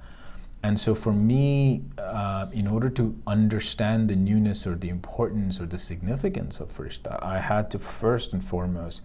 And 0.62 0.78
so 0.78 0.94
for 0.94 1.12
me, 1.12 1.82
uh, 1.98 2.46
in 2.52 2.66
order 2.66 2.90
to 2.90 3.16
understand 3.26 4.10
the 4.10 4.16
newness 4.16 4.66
or 4.66 4.74
the 4.74 4.88
importance 4.88 5.60
or 5.60 5.66
the 5.66 5.78
significance 5.78 6.58
of 6.58 6.76
Farishta, 6.76 7.22
I 7.22 7.38
had 7.38 7.70
to 7.72 7.78
first 7.78 8.32
and 8.32 8.42
foremost 8.42 9.02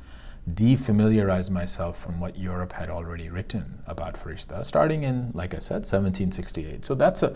defamiliarize 0.55 1.49
myself 1.49 1.97
from 1.97 2.19
what 2.19 2.37
Europe 2.37 2.73
had 2.73 2.89
already 2.89 3.29
written 3.29 3.79
about 3.85 4.15
Farishta, 4.15 4.65
starting 4.65 5.03
in, 5.03 5.31
like 5.33 5.53
I 5.53 5.59
said, 5.59 5.85
1768. 5.85 6.83
So 6.83 6.95
that's 6.95 7.23
a, 7.23 7.35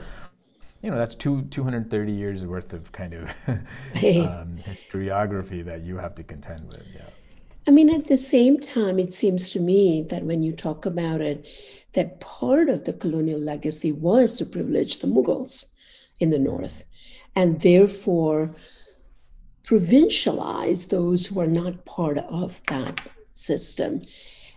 you 0.81 0.89
know, 0.89 0.97
that's 0.97 1.15
two, 1.15 1.43
230 1.43 2.11
years 2.11 2.45
worth 2.45 2.73
of 2.73 2.91
kind 2.91 3.13
of 3.13 3.29
um, 3.47 4.59
historiography 4.65 5.63
that 5.63 5.83
you 5.83 5.97
have 5.97 6.15
to 6.15 6.23
contend 6.23 6.67
with. 6.67 6.85
Yeah. 6.93 7.01
I 7.67 7.71
mean, 7.71 7.89
at 7.89 8.07
the 8.07 8.15
same 8.15 8.59
time, 8.59 8.97
it 8.97 9.11
seems 9.11 9.49
to 9.49 9.59
me 9.59 10.05
that 10.09 10.23
when 10.23 10.41
you 10.41 10.53
talk 10.53 10.85
about 10.85 11.19
it, 11.19 11.45
that 11.93 12.21
part 12.21 12.69
of 12.69 12.85
the 12.85 12.93
colonial 12.93 13.39
legacy 13.39 13.91
was 13.91 14.33
to 14.35 14.45
privilege 14.45 14.99
the 14.99 15.07
Mughals 15.07 15.65
in 16.21 16.29
the 16.29 16.39
north, 16.39 16.85
and 17.35 17.59
therefore 17.59 18.55
provincialize 19.63 20.87
those 20.87 21.25
who 21.25 21.41
are 21.41 21.47
not 21.47 21.83
part 21.83 22.19
of 22.19 22.61
that 22.69 23.01
system. 23.33 24.01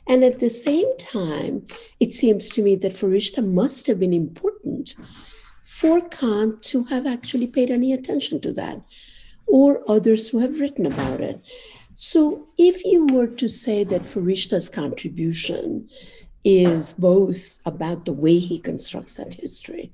And 0.07 0.23
at 0.23 0.39
the 0.39 0.51
same 0.51 0.97
time, 0.97 1.67
it 1.99 2.13
seems 2.13 2.49
to 2.51 2.63
me 2.63 2.77
that 2.77 2.93
Farishta 2.93 3.45
must 3.45 3.89
have 3.89 3.99
been 3.99 4.15
important 4.15 4.95
for 5.65 6.01
Kant 6.01 6.63
to 6.63 6.85
have 6.85 7.07
actually 7.07 7.49
paid 7.49 7.71
any 7.71 7.93
attention 7.93 8.41
to 8.43 8.53
that, 8.53 8.81
or 9.49 9.83
others 9.89 10.29
who 10.29 10.39
have 10.39 10.61
written 10.61 10.87
about 10.87 11.21
it. 11.21 11.41
So, 12.03 12.49
if 12.57 12.83
you 12.83 13.05
were 13.09 13.27
to 13.27 13.47
say 13.47 13.85
that 13.85 14.05
Farishta's 14.05 14.71
contribution 14.71 15.87
is 16.43 16.95
both 16.95 17.59
about 17.67 18.07
the 18.07 18.15
way 18.15 18.39
he 18.39 18.59
constructs 18.59 19.19
that 19.19 19.35
history, 19.35 19.93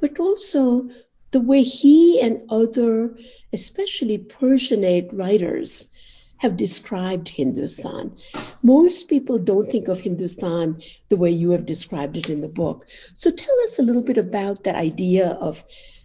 but 0.00 0.18
also 0.18 0.88
the 1.30 1.38
way 1.38 1.62
he 1.62 2.20
and 2.20 2.42
other, 2.48 3.16
especially 3.52 4.18
Persianate 4.18 5.16
writers, 5.16 5.90
have 6.38 6.56
described 6.56 7.28
Hindustan. 7.28 8.16
Most 8.64 9.08
people 9.08 9.38
don't 9.38 9.70
think 9.70 9.86
of 9.86 10.00
Hindustan 10.00 10.82
the 11.08 11.16
way 11.16 11.30
you 11.30 11.50
have 11.50 11.66
described 11.66 12.16
it 12.16 12.28
in 12.28 12.40
the 12.40 12.48
book. 12.48 12.84
So 13.12 13.30
tell 13.30 13.56
us 13.62 13.78
a 13.78 13.82
little 13.82 14.02
bit 14.02 14.18
about 14.18 14.64
that 14.64 14.74
idea 14.74 15.38
of 15.40 15.64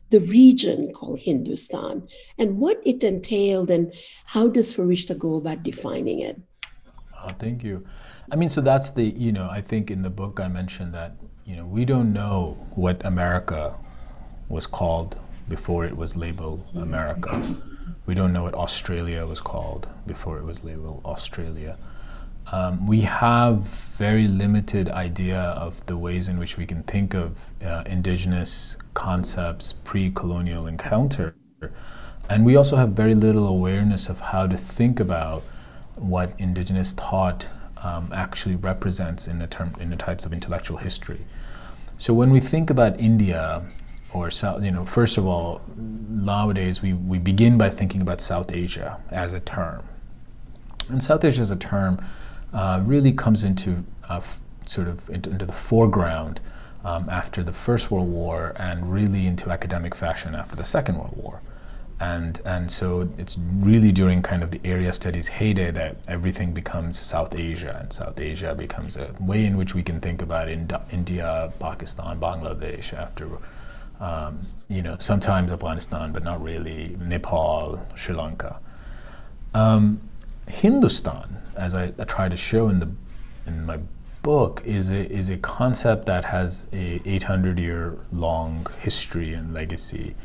the 0.10 0.20
region 0.20 0.92
called 0.92 1.20
Hindustan 1.20 2.08
and 2.38 2.58
what 2.58 2.82
it 2.86 3.04
entailed 3.04 3.70
and 3.70 3.94
how 4.26 4.48
does 4.48 4.74
Farishta 4.74 5.18
go 5.18 5.36
about 5.36 5.64
defining 5.64 6.20
it? 6.20 6.40
Oh, 7.22 7.32
thank 7.38 7.64
you. 7.64 7.86
I 8.32 8.36
mean, 8.36 8.50
so 8.50 8.62
that's 8.62 8.92
the, 8.92 9.04
you 9.04 9.32
know, 9.32 9.50
I 9.50 9.62
think 9.62 9.92
in 9.92 10.02
the 10.02 10.10
book 10.10 10.40
I 10.40 10.48
mentioned 10.48 10.94
that, 10.94 11.16
you 11.46 11.56
know, 11.56 11.66
we 11.66 11.84
don't 11.86 12.14
know 12.14 12.58
what 12.76 13.04
America 13.06 13.76
was 14.48 14.66
called 14.66 15.18
before 15.48 15.86
it 15.86 15.96
was 15.96 16.16
labeled 16.16 16.64
America. 16.76 17.56
We 18.06 18.14
don't 18.14 18.34
know 18.34 18.44
what 18.44 18.54
Australia 18.54 19.26
was 19.26 19.42
called 19.42 19.88
before 20.08 20.38
it 20.38 20.44
was 20.44 20.64
labeled 20.64 21.02
Australia. 21.06 21.78
Um, 22.52 22.88
we 22.88 23.02
have 23.02 23.60
very 23.60 24.28
limited 24.28 24.90
idea 24.90 25.40
of 25.40 25.86
the 25.86 25.98
ways 25.98 26.30
in 26.30 26.40
which 26.40 26.58
we 26.58 26.66
can 26.66 26.84
think 26.84 27.14
of 27.14 27.38
uh, 27.64 27.84
indigenous 27.86 28.78
concepts 28.94 29.74
pre-colonial 29.74 30.68
encounter 30.68 31.36
and 32.30 32.46
we 32.46 32.56
also 32.56 32.76
have 32.76 32.90
very 32.90 33.14
little 33.14 33.48
awareness 33.48 34.08
of 34.08 34.20
how 34.20 34.48
to 34.48 34.58
think 34.58 35.00
about 35.00 35.44
what 35.96 36.34
indigenous 36.40 36.94
thought 36.94 37.48
um, 37.84 38.10
actually 38.14 38.56
represents 38.56 39.28
in 39.28 39.38
the 39.38 39.48
term 39.48 39.74
in 39.80 39.90
the 39.90 39.96
types 39.96 40.26
of 40.26 40.32
intellectual 40.34 40.78
history 40.78 41.20
so 41.98 42.14
when 42.14 42.30
we 42.32 42.40
think 42.40 42.70
about 42.70 43.00
india 43.00 43.64
or 44.14 44.32
South, 44.32 44.64
you 44.64 44.72
know, 44.72 44.86
first 44.86 45.18
of 45.18 45.28
all, 45.28 45.62
nowadays 45.78 46.82
we, 46.82 46.94
we 46.94 47.20
begin 47.20 47.58
by 47.58 47.70
thinking 47.70 48.02
about 48.02 48.20
South 48.22 48.52
Asia 48.52 49.00
as 49.12 49.34
a 49.34 49.40
term. 49.40 49.84
And 50.90 51.04
South 51.04 51.24
Asia 51.24 51.42
as 51.42 51.52
a 51.52 51.56
term 51.56 52.04
uh, 52.54 52.82
really 52.86 53.12
comes 53.12 53.44
into 53.44 53.84
uh, 54.08 54.22
sort 54.66 54.88
of 54.88 55.10
into, 55.10 55.30
into 55.30 55.46
the 55.46 55.54
foreground 55.54 56.42
um, 56.84 57.10
after 57.10 57.44
the 57.44 57.54
First 57.54 57.92
World 57.92 58.10
War 58.10 58.54
and 58.58 58.92
really 58.92 59.26
into 59.28 59.50
academic 59.50 59.94
fashion 59.96 60.36
after 60.36 60.56
the 60.56 60.66
Second 60.66 60.98
World 60.98 61.16
War. 61.16 61.42
and 62.00 62.42
and 62.46 62.72
so 62.72 63.10
it's 63.18 63.38
really 63.60 63.92
during 63.92 64.22
kind 64.22 64.42
of 64.44 64.52
the 64.52 64.62
area 64.64 64.92
studies 64.94 65.28
heyday 65.28 65.70
that 65.72 65.98
everything 66.08 66.54
becomes 66.54 66.98
South 66.98 67.36
Asia, 67.36 67.78
and 67.82 67.92
South 67.92 68.20
Asia 68.22 68.56
becomes 68.56 68.96
a 68.98 69.14
way 69.20 69.46
in 69.46 69.58
which 69.58 69.76
we 69.76 69.84
can 69.84 70.00
think 70.00 70.22
about 70.22 70.48
India, 70.48 71.52
Pakistan, 71.60 72.20
Bangladesh 72.20 72.94
after. 72.94 73.28
Um, 74.00 74.40
you 74.70 74.82
know, 74.82 74.96
sometimes 75.00 75.52
Afghanistan, 75.52 76.14
but 76.14 76.24
not 76.24 76.42
really. 76.42 76.96
Nepal, 77.02 77.86
Sri 77.96 78.16
Lanka. 78.16 78.58
Um, 79.54 80.00
Hindustan, 80.48 81.39
as 81.60 81.76
I, 81.76 81.94
I, 82.00 82.04
try 82.06 82.30
to 82.30 82.36
show 82.36 82.70
in 82.70 82.80
the 82.80 82.90
in 83.46 83.66
my 83.66 83.80
book, 84.22 84.62
is 84.66 84.90
a 84.90 85.12
is 85.12 85.30
a 85.30 85.38
concept 85.38 86.06
that 86.06 86.26
has 86.26 86.68
a 86.74 87.02
800 87.06 87.60
year 87.60 87.98
long 88.12 88.68
history 88.82 89.34
and 89.34 89.54
legacy, 89.54 90.16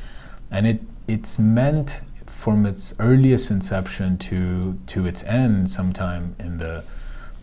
and 0.51 0.67
it 0.67 0.81
it's 1.09 1.39
meant 1.39 2.03
from 2.27 2.67
its 2.67 2.95
earliest 2.99 3.51
inception 3.51 4.19
to 4.19 4.79
to 4.87 5.07
its 5.07 5.23
end, 5.25 5.69
sometime 5.71 6.37
in 6.39 6.59
the 6.59 6.85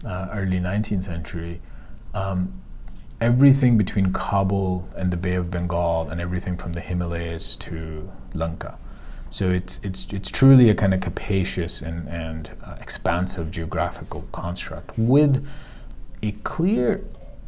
uh, 0.05 0.27
early 0.33 0.60
19th 0.60 1.03
century. 1.03 1.62
Um, 2.13 2.62
everything 3.19 3.77
between 3.77 4.12
Kabul 4.12 4.88
and 4.98 5.12
the 5.12 5.17
Bay 5.17 5.36
of 5.36 5.51
Bengal, 5.51 6.10
and 6.10 6.19
everything 6.19 6.57
from 6.57 6.74
the 6.74 6.81
Himalayas 6.81 7.55
to 7.57 8.12
Lanka. 8.33 8.77
So 9.31 9.50
it's 9.50 9.79
it's 9.81 10.07
it's 10.11 10.29
truly 10.29 10.69
a 10.69 10.75
kind 10.75 10.93
of 10.93 11.00
capacious 11.00 11.81
and 11.81 12.07
and 12.09 12.51
uh, 12.65 12.75
expansive 12.81 13.50
geographical 13.50 14.25
construct 14.33 14.91
with 14.97 15.47
a 16.21 16.33
clear 16.43 17.01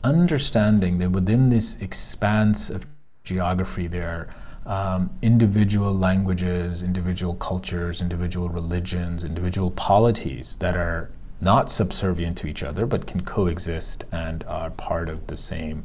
understanding 0.05 0.97
that 0.99 1.11
within 1.11 1.49
this 1.49 1.75
expanse 1.81 2.69
of 2.69 2.85
geography 3.25 3.87
there 3.87 4.09
are 4.09 4.27
um, 4.65 5.09
individual 5.21 5.93
languages, 5.93 6.83
individual 6.83 7.35
cultures, 7.35 8.01
individual 8.01 8.47
religions, 8.47 9.25
individual 9.25 9.71
polities 9.71 10.55
that 10.61 10.77
are 10.77 11.11
not 11.41 11.69
subservient 11.69 12.37
to 12.37 12.47
each 12.47 12.63
other 12.63 12.85
but 12.85 13.05
can 13.05 13.19
coexist 13.19 14.05
and 14.13 14.45
are 14.45 14.69
part 14.71 15.09
of 15.09 15.27
the 15.27 15.35
same 15.35 15.83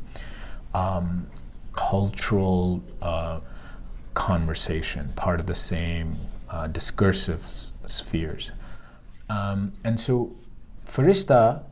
um, 0.75 1.27
cultural 1.73 2.81
uh, 3.03 3.41
conversation, 4.19 5.13
part 5.15 5.39
of 5.39 5.47
the 5.47 5.55
same 5.55 6.13
uh, 6.51 6.67
discursive 6.67 7.41
spheres. 7.87 8.51
Um, 9.31 9.73
and 9.85 9.99
so, 9.99 10.35
Farishta, 10.87 11.63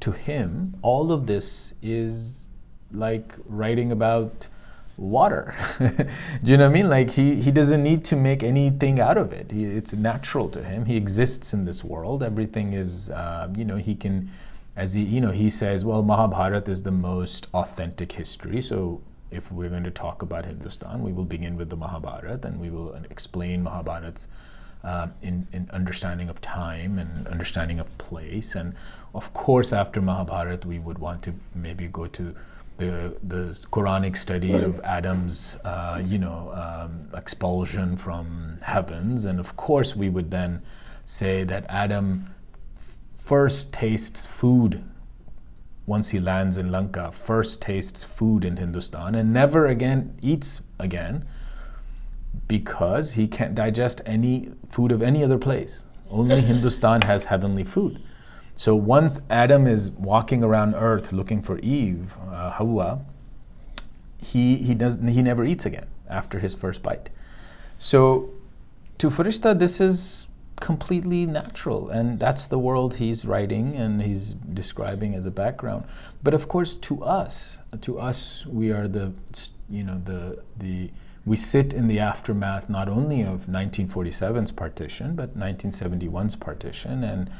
to 0.00 0.12
him, 0.12 0.74
all 0.80 1.12
of 1.12 1.26
this 1.26 1.74
is 1.82 2.48
like 2.92 3.34
writing 3.46 3.92
about 3.92 4.48
water. 4.96 5.54
Do 5.78 6.50
you 6.50 6.56
know 6.56 6.64
what 6.64 6.70
I 6.70 6.72
mean? 6.72 6.88
Like 6.88 7.10
he, 7.10 7.34
he 7.34 7.50
doesn't 7.50 7.82
need 7.82 8.04
to 8.06 8.16
make 8.16 8.42
anything 8.42 8.98
out 8.98 9.18
of 9.18 9.32
it. 9.34 9.50
He, 9.50 9.64
it's 9.64 9.92
natural 9.92 10.48
to 10.48 10.62
him. 10.62 10.86
He 10.86 10.96
exists 10.96 11.52
in 11.52 11.66
this 11.66 11.84
world. 11.84 12.22
Everything 12.22 12.72
is, 12.72 13.10
uh, 13.10 13.52
you 13.54 13.66
know, 13.66 13.76
he 13.76 13.94
can, 13.94 14.30
as 14.76 14.94
he, 14.94 15.02
you 15.02 15.20
know, 15.20 15.30
he 15.30 15.50
says, 15.50 15.84
well, 15.84 16.02
Mahabharata 16.02 16.70
is 16.70 16.82
the 16.82 16.90
most 16.90 17.48
authentic 17.52 18.12
history. 18.12 18.62
So 18.62 19.02
if 19.32 19.50
we're 19.50 19.68
going 19.68 19.84
to 19.84 19.90
talk 19.90 20.22
about 20.22 20.46
Hindustan, 20.46 21.02
we 21.02 21.12
will 21.12 21.24
begin 21.24 21.56
with 21.56 21.70
the 21.70 21.76
Mahabharata 21.76 22.46
and 22.46 22.60
we 22.60 22.70
will 22.70 22.94
explain 23.10 23.62
Mahabharata's 23.64 24.28
uh, 24.84 25.08
in, 25.22 25.46
in 25.52 25.68
understanding 25.72 26.28
of 26.28 26.40
time 26.40 26.98
and 26.98 27.26
understanding 27.28 27.78
of 27.78 27.96
place. 27.98 28.56
And 28.56 28.74
of 29.14 29.32
course, 29.32 29.72
after 29.72 30.00
Mahabharata, 30.00 30.66
we 30.66 30.78
would 30.78 30.98
want 30.98 31.22
to 31.22 31.34
maybe 31.54 31.86
go 31.86 32.06
to 32.08 32.34
the, 32.78 33.16
the 33.22 33.44
Quranic 33.70 34.16
study 34.16 34.52
of 34.54 34.80
Adam's, 34.80 35.56
uh, 35.64 36.02
you 36.04 36.18
know, 36.18 36.52
um, 36.54 37.08
expulsion 37.14 37.96
from 37.96 38.58
heavens. 38.62 39.26
And 39.26 39.38
of 39.38 39.56
course, 39.56 39.94
we 39.94 40.08
would 40.08 40.30
then 40.30 40.62
say 41.04 41.44
that 41.44 41.64
Adam 41.68 42.28
first 43.16 43.72
tastes 43.72 44.26
food 44.26 44.82
once 45.86 46.10
he 46.10 46.20
lands 46.20 46.56
in 46.56 46.70
Lanka, 46.70 47.10
first 47.10 47.60
tastes 47.60 48.04
food 48.04 48.44
in 48.44 48.56
Hindustan 48.56 49.14
and 49.14 49.32
never 49.32 49.66
again 49.66 50.16
eats 50.22 50.60
again 50.78 51.24
because 52.48 53.12
he 53.12 53.26
can't 53.26 53.54
digest 53.54 54.00
any 54.06 54.50
food 54.68 54.92
of 54.92 55.02
any 55.02 55.24
other 55.24 55.38
place. 55.38 55.86
Only 56.10 56.40
Hindustan 56.50 57.02
has 57.02 57.24
heavenly 57.24 57.64
food. 57.64 58.00
So 58.54 58.76
once 58.76 59.20
Adam 59.30 59.66
is 59.66 59.90
walking 59.92 60.44
around 60.44 60.74
Earth 60.74 61.12
looking 61.12 61.42
for 61.42 61.58
Eve, 61.60 62.14
uh, 62.30 62.50
Hawa, 62.50 63.00
he, 64.18 64.56
he, 64.56 64.74
does, 64.74 64.98
he 65.08 65.22
never 65.22 65.44
eats 65.44 65.66
again 65.66 65.86
after 66.08 66.38
his 66.38 66.54
first 66.54 66.82
bite. 66.82 67.10
So 67.78 68.30
to 68.98 69.10
Farishta, 69.10 69.58
this 69.58 69.80
is 69.80 70.28
completely 70.62 71.26
natural, 71.26 71.90
and 71.90 72.20
that's 72.20 72.46
the 72.46 72.58
world 72.58 72.94
he's 72.94 73.24
writing 73.24 73.74
and 73.74 74.00
he's 74.00 74.34
describing 74.54 75.14
as 75.16 75.26
a 75.26 75.30
background. 75.30 75.84
But 76.22 76.34
of 76.34 76.46
course, 76.46 76.76
to 76.88 77.02
us, 77.02 77.58
to 77.80 77.98
us, 77.98 78.46
we 78.46 78.70
are 78.70 78.86
the, 78.86 79.12
you 79.68 79.82
know, 79.82 80.00
the 80.04 80.42
the 80.58 80.90
we 81.26 81.36
sit 81.36 81.74
in 81.74 81.88
the 81.88 81.98
aftermath 81.98 82.68
not 82.68 82.88
only 82.88 83.22
of 83.22 83.46
1947's 83.46 84.52
partition, 84.52 85.16
but 85.16 85.36
1971's 85.36 86.36
partition 86.36 87.04
and 87.04 87.30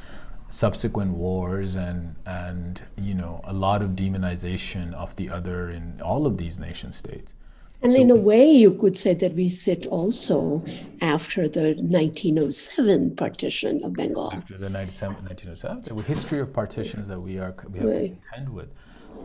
subsequent 0.49 1.13
wars 1.13 1.77
and 1.77 2.15
and 2.27 2.83
you 2.99 3.15
know 3.15 3.41
a 3.45 3.53
lot 3.53 3.83
of 3.83 3.91
demonization 3.91 4.93
of 4.95 5.15
the 5.17 5.31
other 5.31 5.71
in 5.71 6.01
all 6.03 6.27
of 6.27 6.37
these 6.37 6.59
nation 6.59 6.93
states. 6.93 7.35
And 7.83 7.93
so, 7.93 8.01
in 8.01 8.11
a 8.11 8.17
way, 8.17 8.49
you 8.49 8.75
could 8.75 8.97
say 8.97 9.15
that 9.15 9.35
we 9.35 9.49
sit 9.49 9.87
also 9.87 10.65
after 11.01 11.49
the 11.49 11.75
1907 11.75 13.17
partition 13.17 13.83
of 13.83 13.95
Bengal. 13.95 14.31
After 14.33 14.57
the 14.57 14.71
1907, 14.71 15.83
the 15.83 16.03
history 16.03 16.41
of 16.41 16.53
partitions 16.53 17.09
that 17.09 17.21
we 17.21 17.39
are 17.39 17.55
we 17.71 17.81
have 17.81 17.89
right. 17.89 17.97
to 17.97 18.29
contend 18.29 18.49
with, 18.49 18.69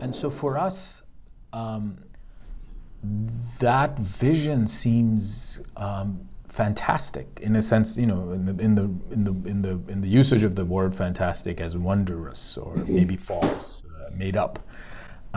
and 0.00 0.12
so 0.12 0.28
for 0.28 0.58
us, 0.58 1.02
um, 1.52 1.98
that 3.60 3.96
vision 3.98 4.66
seems 4.66 5.60
um, 5.76 6.28
fantastic 6.48 7.26
in 7.40 7.54
a 7.56 7.62
sense. 7.62 7.96
You 7.96 8.06
know, 8.06 8.32
in 8.32 8.44
the 8.44 8.62
in 8.62 8.74
the 8.74 8.90
in 9.12 9.24
the 9.24 9.48
in 9.48 9.62
the 9.62 9.80
in 9.92 10.00
the 10.00 10.08
usage 10.08 10.42
of 10.42 10.56
the 10.56 10.64
word 10.64 10.96
fantastic 10.96 11.60
as 11.60 11.76
wondrous 11.76 12.56
or 12.56 12.74
mm-hmm. 12.74 12.94
maybe 12.94 13.16
false, 13.16 13.84
uh, 13.84 14.10
made 14.16 14.36
up. 14.36 14.58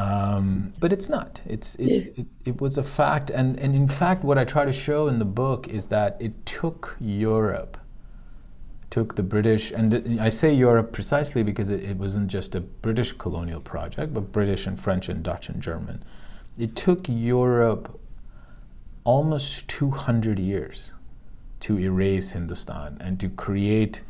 Um, 0.02 0.74
but 0.80 0.92
it's 0.92 1.10
not. 1.10 1.42
It's 1.46 1.76
it, 1.76 2.14
it, 2.18 2.26
it, 2.46 2.62
was 2.62 2.78
a 2.78 2.84
fact, 2.84 3.30
and, 3.30 3.60
and 3.60 3.76
in 3.76 3.88
fact, 3.88 4.24
what 4.24 4.38
I 4.38 4.44
try 4.46 4.66
to 4.66 4.72
show 4.72 5.08
in 5.08 5.20
the 5.20 5.26
book 5.26 5.68
is 5.68 5.86
that 5.88 6.18
it 6.20 6.34
took 6.46 6.96
Europe, 7.00 7.78
took 8.90 9.16
the 9.16 9.22
British, 9.22 9.72
and 9.72 9.92
th- 9.92 10.20
I 10.20 10.30
say 10.30 10.54
Europe 10.54 10.92
precisely 10.92 11.44
because 11.44 11.70
it, 11.70 11.84
it, 11.84 11.98
wasn't 11.98 12.30
just 12.30 12.56
a 12.56 12.62
British 12.62 13.12
colonial 13.12 13.62
project, 13.62 14.12
but 14.14 14.32
British 14.32 14.66
and 14.66 14.80
French 14.80 15.10
and 15.10 15.22
Dutch 15.22 15.50
and 15.50 15.62
German. 15.62 16.04
It 16.58 16.76
took 16.76 17.06
Europe 17.08 18.00
almost 19.04 19.68
200 19.68 20.40
years 20.40 20.94
to 21.60 21.80
erase 21.80 22.32
Hindustan 22.32 22.98
and 23.02 23.20
to 23.20 23.30
create, 23.30 24.04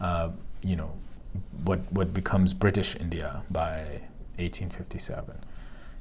uh, 0.00 0.30
you 0.62 0.76
know, 0.76 0.92
what 1.64 1.80
what 1.92 2.14
becomes 2.14 2.54
British 2.54 2.94
India 2.96 3.42
by 3.50 4.00
1857. 4.38 5.36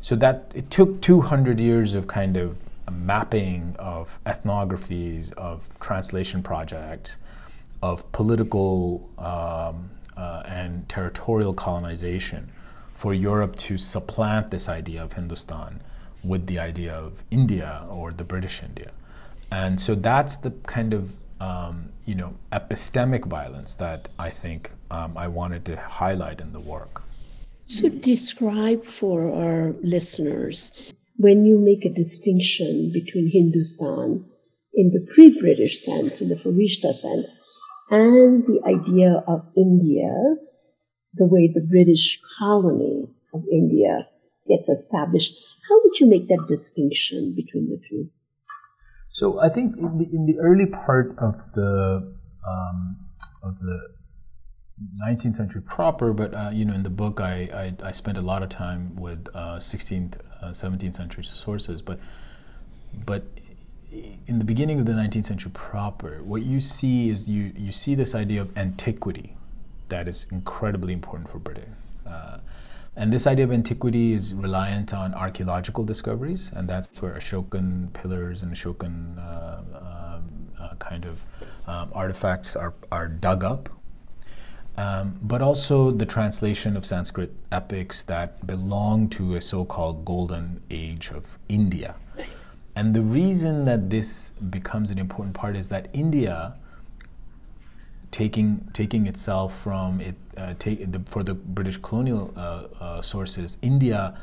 So 0.01 0.15
that 0.17 0.51
it 0.55 0.69
took 0.69 1.01
200 1.01 1.59
years 1.59 1.95
of 1.95 2.07
kind 2.07 2.37
of 2.37 2.57
mapping 2.91 3.75
of 3.79 4.19
ethnographies, 4.25 5.33
of 5.33 5.67
translation 5.79 6.41
projects, 6.41 7.17
of 7.81 8.09
political 8.11 9.09
um, 9.17 9.89
uh, 10.15 10.43
and 10.45 10.87
territorial 10.89 11.53
colonization 11.53 12.49
for 12.93 13.13
Europe 13.13 13.55
to 13.55 13.77
supplant 13.77 14.49
this 14.49 14.69
idea 14.69 15.03
of 15.03 15.13
Hindustan 15.13 15.81
with 16.23 16.47
the 16.47 16.59
idea 16.59 16.93
of 16.93 17.23
India 17.29 17.85
or 17.89 18.11
the 18.11 18.23
British 18.23 18.63
India. 18.63 18.91
And 19.51 19.79
so 19.79 19.95
that's 19.95 20.37
the 20.37 20.51
kind 20.65 20.93
of 20.93 21.17
um, 21.39 21.89
you 22.05 22.15
know 22.15 22.33
epistemic 22.51 23.25
violence 23.25 23.75
that 23.75 24.09
I 24.17 24.29
think 24.29 24.71
um, 24.89 25.15
I 25.17 25.27
wanted 25.27 25.63
to 25.65 25.75
highlight 25.75 26.41
in 26.41 26.51
the 26.51 26.59
work. 26.59 27.03
So, 27.67 27.89
describe 27.89 28.85
for 28.85 29.27
our 29.27 29.75
listeners 29.83 30.71
when 31.17 31.43
you 31.43 31.59
make 31.59 31.83
a 31.83 31.93
distinction 31.93 32.91
between 32.93 33.29
Hindustan 33.29 34.23
in 34.73 34.91
the 34.91 35.05
pre 35.13 35.37
British 35.37 35.83
sense, 35.83 36.21
in 36.21 36.29
the 36.29 36.35
Farishta 36.35 36.93
sense, 36.93 37.35
and 37.91 38.47
the 38.47 38.61
idea 38.65 39.21
of 39.27 39.45
India, 39.57 40.15
the 41.15 41.25
way 41.25 41.51
the 41.53 41.67
British 41.69 42.21
colony 42.39 43.09
of 43.33 43.43
India 43.51 44.07
gets 44.47 44.69
established, 44.69 45.35
how 45.67 45.75
would 45.83 45.99
you 45.99 46.07
make 46.07 46.29
that 46.29 46.45
distinction 46.47 47.33
between 47.35 47.67
the 47.69 47.81
two? 47.89 48.09
So, 49.09 49.41
I 49.41 49.49
think 49.49 49.75
in 49.75 49.97
the, 49.97 50.05
in 50.05 50.25
the 50.25 50.39
early 50.39 50.67
part 50.67 51.17
of 51.19 51.35
the 51.53 52.15
um, 52.47 52.95
of 53.43 53.59
the 53.59 53.96
19th 55.03 55.35
century 55.35 55.61
proper, 55.61 56.13
but 56.13 56.33
uh, 56.33 56.49
you 56.53 56.65
know, 56.65 56.73
in 56.73 56.83
the 56.83 56.89
book, 56.89 57.19
I, 57.19 57.73
I, 57.81 57.87
I, 57.87 57.91
spent 57.91 58.17
a 58.17 58.21
lot 58.21 58.43
of 58.43 58.49
time 58.49 58.95
with 58.95 59.27
uh, 59.33 59.55
16th, 59.57 60.19
uh, 60.41 60.49
17th 60.49 60.95
century 60.95 61.23
sources. 61.23 61.81
But 61.81 61.99
but 63.05 63.23
in 63.91 64.37
the 64.37 64.45
beginning 64.45 64.79
of 64.79 64.85
the 64.85 64.91
19th 64.91 65.25
century 65.25 65.51
proper, 65.53 66.21
what 66.23 66.43
you 66.43 66.59
see 66.59 67.09
is 67.09 67.29
you, 67.29 67.51
you 67.55 67.71
see 67.71 67.95
this 67.95 68.15
idea 68.15 68.41
of 68.41 68.55
antiquity 68.57 69.35
that 69.89 70.07
is 70.07 70.27
incredibly 70.31 70.93
important 70.93 71.29
for 71.29 71.39
Britain. 71.39 71.73
Uh, 72.05 72.39
and 72.95 73.13
this 73.13 73.27
idea 73.27 73.45
of 73.45 73.51
antiquity 73.51 74.13
is 74.13 74.33
reliant 74.33 74.93
on 74.93 75.13
archaeological 75.13 75.83
discoveries, 75.83 76.51
and 76.55 76.67
that's 76.67 77.01
where 77.01 77.13
Ashokan 77.13 77.93
pillars 77.93 78.41
and 78.43 78.51
Ashokan 78.51 79.17
uh, 79.19 79.61
uh, 80.59 80.75
kind 80.79 81.05
of 81.05 81.23
um, 81.67 81.91
artifacts 81.93 82.55
are, 82.55 82.73
are 82.91 83.07
dug 83.07 83.43
up. 83.43 83.69
Um, 84.77 85.17
but 85.23 85.41
also 85.41 85.89
the 85.89 86.05
translation 86.05 86.77
of 86.77 86.85
Sanskrit 86.85 87.33
epics 87.51 88.03
that 88.03 88.45
belong 88.45 89.09
to 89.09 89.35
a 89.35 89.41
so 89.41 89.65
called 89.65 90.05
golden 90.05 90.61
age 90.69 91.09
of 91.09 91.37
India. 91.49 91.95
And 92.75 92.93
the 92.93 93.01
reason 93.01 93.65
that 93.65 93.89
this 93.89 94.33
becomes 94.51 94.91
an 94.91 94.99
important 94.99 95.33
part 95.33 95.55
is 95.55 95.67
that 95.69 95.87
India, 95.93 96.53
taking 98.11 98.69
taking 98.71 99.07
itself 99.07 99.57
from 99.57 99.99
it, 99.99 100.15
uh, 100.37 100.53
take, 100.59 100.91
the, 100.91 100.99
for 100.99 101.23
the 101.23 101.33
British 101.33 101.77
colonial 101.77 102.31
uh, 102.37 102.39
uh, 102.79 103.01
sources, 103.01 103.57
India 103.63 104.15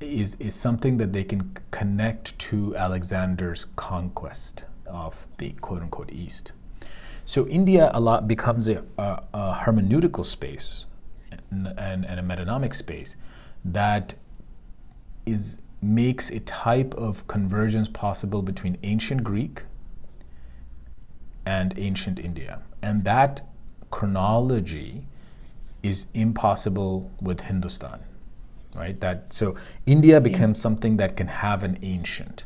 is 0.00 0.36
is 0.38 0.54
something 0.54 0.96
that 0.98 1.12
they 1.12 1.24
can 1.24 1.56
connect 1.72 2.38
to 2.38 2.76
Alexander's 2.76 3.66
conquest 3.74 4.66
of 4.86 5.26
the 5.38 5.50
quote 5.60 5.82
unquote 5.82 6.12
East. 6.12 6.52
So 7.26 7.46
India 7.48 7.90
a 7.92 8.00
lot 8.00 8.28
becomes 8.28 8.68
a, 8.68 8.84
a, 8.98 9.22
a 9.34 9.60
hermeneutical 9.64 10.24
space 10.24 10.86
and, 11.50 11.66
and, 11.76 12.06
and 12.06 12.20
a 12.20 12.22
metonymic 12.22 12.72
space 12.72 13.16
that 13.64 14.14
is 15.26 15.58
makes 15.82 16.30
a 16.30 16.38
type 16.40 16.94
of 16.94 17.26
convergence 17.26 17.88
possible 17.88 18.42
between 18.42 18.78
ancient 18.84 19.24
Greek 19.24 19.64
and 21.44 21.74
ancient 21.76 22.20
India. 22.20 22.62
And 22.82 23.02
that 23.04 23.42
chronology 23.90 25.06
is 25.82 26.06
impossible 26.14 27.10
with 27.20 27.40
Hindustan, 27.40 28.00
right? 28.74 28.98
That 29.00 29.32
so 29.32 29.56
India 29.84 30.20
becomes 30.20 30.60
something 30.60 30.96
that 30.98 31.16
can 31.16 31.26
have 31.26 31.64
an 31.64 31.78
ancient. 31.82 32.44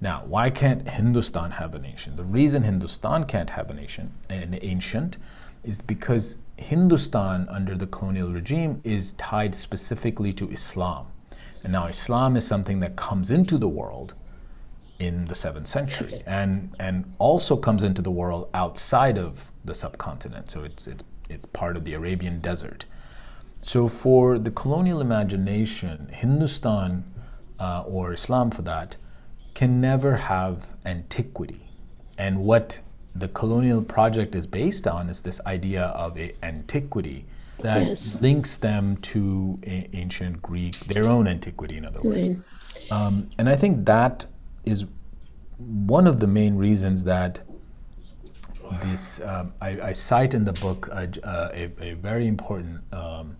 Now, 0.00 0.22
why 0.26 0.50
can't 0.50 0.88
Hindustan 0.88 1.50
have 1.50 1.74
a 1.74 1.78
nation? 1.78 2.14
The 2.14 2.24
reason 2.24 2.62
Hindustan 2.62 3.24
can't 3.24 3.50
have 3.50 3.70
an 3.70 3.78
ancient, 3.78 4.12
an 4.30 4.58
ancient 4.62 5.18
is 5.64 5.82
because 5.82 6.38
Hindustan 6.56 7.48
under 7.48 7.76
the 7.76 7.86
colonial 7.88 8.32
regime 8.32 8.80
is 8.84 9.12
tied 9.12 9.54
specifically 9.54 10.32
to 10.34 10.48
Islam. 10.50 11.06
And 11.64 11.72
now 11.72 11.86
Islam 11.86 12.36
is 12.36 12.46
something 12.46 12.78
that 12.80 12.94
comes 12.94 13.30
into 13.30 13.58
the 13.58 13.68
world 13.68 14.14
in 15.00 15.24
the 15.26 15.34
seventh 15.34 15.66
century 15.66 16.12
and, 16.26 16.74
and 16.78 17.12
also 17.18 17.56
comes 17.56 17.82
into 17.82 18.02
the 18.02 18.10
world 18.10 18.48
outside 18.54 19.18
of 19.18 19.50
the 19.64 19.74
subcontinent. 19.74 20.50
So 20.50 20.62
it's, 20.62 20.86
it's, 20.86 21.04
it's 21.28 21.46
part 21.46 21.76
of 21.76 21.84
the 21.84 21.94
Arabian 21.94 22.40
desert. 22.40 22.84
So 23.62 23.88
for 23.88 24.38
the 24.38 24.52
colonial 24.52 25.00
imagination, 25.00 26.08
Hindustan 26.12 27.04
uh, 27.58 27.82
or 27.86 28.12
Islam 28.12 28.50
for 28.50 28.62
that 28.62 28.96
can 29.58 29.80
never 29.80 30.14
have 30.14 30.68
antiquity. 30.86 31.60
And 32.16 32.38
what 32.38 32.78
the 33.16 33.26
colonial 33.26 33.82
project 33.82 34.36
is 34.36 34.46
based 34.46 34.86
on 34.86 35.10
is 35.10 35.20
this 35.20 35.40
idea 35.46 35.86
of 36.04 36.16
a 36.16 36.32
antiquity 36.44 37.24
that 37.58 37.84
yes. 37.84 38.20
links 38.20 38.56
them 38.56 38.96
to 38.98 39.58
ancient 39.64 40.40
Greek, 40.42 40.78
their 40.86 41.08
own 41.08 41.26
antiquity, 41.26 41.76
in 41.76 41.84
other 41.84 42.00
words. 42.04 42.28
Right. 42.28 42.92
Um, 42.92 43.28
and 43.38 43.48
I 43.48 43.56
think 43.56 43.84
that 43.84 44.26
is 44.64 44.84
one 45.56 46.06
of 46.06 46.20
the 46.20 46.28
main 46.28 46.54
reasons 46.54 47.02
that 47.02 47.40
this 48.82 49.20
um, 49.22 49.52
I, 49.60 49.70
I, 49.90 49.92
cite 49.92 50.34
in 50.34 50.44
the 50.44 50.52
book 50.52 50.86
a, 50.92 51.08
a, 51.24 51.90
a 51.90 51.94
very 51.94 52.28
important. 52.28 52.80
Um, 52.92 53.36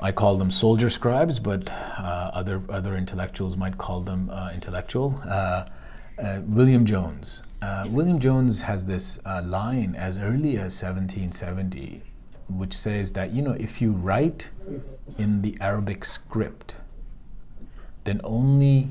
I 0.00 0.12
call 0.12 0.36
them 0.36 0.50
soldier 0.50 0.90
scribes, 0.90 1.38
but 1.38 1.70
uh, 1.70 2.30
other 2.34 2.62
other 2.68 2.96
intellectuals 2.96 3.56
might 3.56 3.78
call 3.78 4.00
them 4.02 4.30
uh, 4.30 4.50
intellectual. 4.52 5.20
Uh, 5.26 5.66
uh 6.18 6.40
William 6.46 6.84
Jones. 6.84 7.42
Uh, 7.62 7.86
William 7.88 8.18
Jones 8.18 8.62
has 8.62 8.84
this 8.86 9.18
uh, 9.24 9.42
line 9.44 9.94
as 9.96 10.18
early 10.18 10.56
as 10.56 10.80
1770 10.82 12.02
which 12.48 12.74
says 12.74 13.12
that 13.12 13.32
you 13.32 13.42
know 13.42 13.52
if 13.52 13.80
you 13.80 13.92
write 13.92 14.50
in 15.18 15.42
the 15.42 15.56
Arabic 15.60 16.04
script, 16.04 16.76
then 18.04 18.20
only 18.24 18.88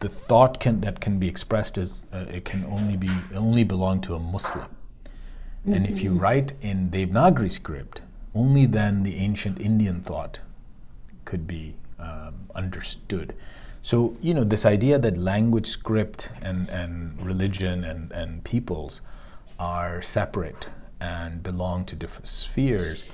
the 0.00 0.08
thought 0.08 0.60
can, 0.60 0.80
that 0.82 1.00
can 1.00 1.18
be 1.18 1.28
expressed 1.28 1.78
is 1.78 2.06
uh, 2.12 2.26
it 2.28 2.44
can 2.44 2.64
only 2.66 2.96
be 2.96 3.10
only 3.34 3.64
belong 3.64 4.00
to 4.02 4.14
a 4.14 4.18
Muslim. 4.18 4.66
And 5.64 5.84
if 5.84 6.00
you 6.00 6.10
mm-hmm. 6.10 6.20
write 6.20 6.52
in 6.62 6.90
Devanagari 6.90 7.50
script, 7.50 8.00
only 8.36 8.66
then 8.66 9.02
the 9.02 9.16
ancient 9.16 9.60
Indian 9.60 10.00
thought 10.00 10.38
could 11.26 11.46
be 11.46 11.74
um, 11.98 12.34
understood. 12.54 13.34
So 13.82 14.16
you 14.22 14.34
know 14.34 14.44
this 14.44 14.64
idea 14.66 14.98
that 14.98 15.16
language, 15.16 15.66
script, 15.66 16.30
and, 16.42 16.68
and 16.70 17.20
religion 17.24 17.84
and, 17.84 18.10
and 18.12 18.42
peoples 18.42 19.02
are 19.58 20.02
separate 20.02 20.70
and 21.00 21.42
belong 21.42 21.84
to 21.84 21.94
different 21.94 22.26
spheres 22.26 23.04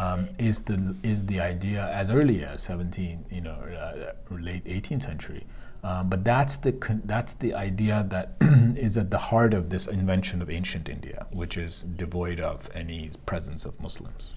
um, 0.00 0.28
is 0.38 0.60
the 0.62 0.94
is 1.02 1.24
the 1.26 1.40
idea 1.40 1.90
as 1.92 2.10
early 2.10 2.44
as 2.44 2.62
17 2.62 3.24
you 3.30 3.40
know 3.40 3.50
uh, 3.50 4.12
late 4.30 4.64
18th 4.64 5.02
century 5.02 5.44
um, 5.84 6.08
but 6.08 6.24
that's 6.24 6.56
the 6.56 6.72
that's 7.04 7.34
the 7.34 7.54
idea 7.54 8.04
that 8.08 8.34
is 8.76 8.96
at 8.96 9.10
the 9.10 9.18
heart 9.18 9.54
of 9.54 9.70
this 9.70 9.86
invention 9.86 10.42
of 10.42 10.50
ancient 10.50 10.88
India 10.88 11.26
which 11.30 11.56
is 11.56 11.82
devoid 11.96 12.40
of 12.40 12.68
any 12.74 13.10
presence 13.26 13.64
of 13.64 13.80
Muslims 13.80 14.34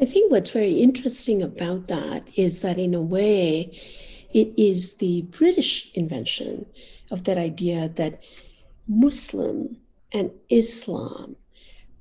I 0.00 0.06
think 0.06 0.32
what's 0.32 0.50
very 0.50 0.80
interesting 0.80 1.42
about 1.42 1.86
that 1.86 2.30
is 2.34 2.62
that 2.62 2.78
in 2.78 2.94
a 2.94 3.02
way 3.02 3.78
it 4.32 4.54
is 4.56 4.94
the 4.94 5.22
British 5.22 5.90
invention 5.94 6.64
of 7.10 7.24
that 7.24 7.36
idea 7.36 7.90
that 7.96 8.22
Muslim 8.88 9.76
and 10.12 10.30
Islam 10.48 11.36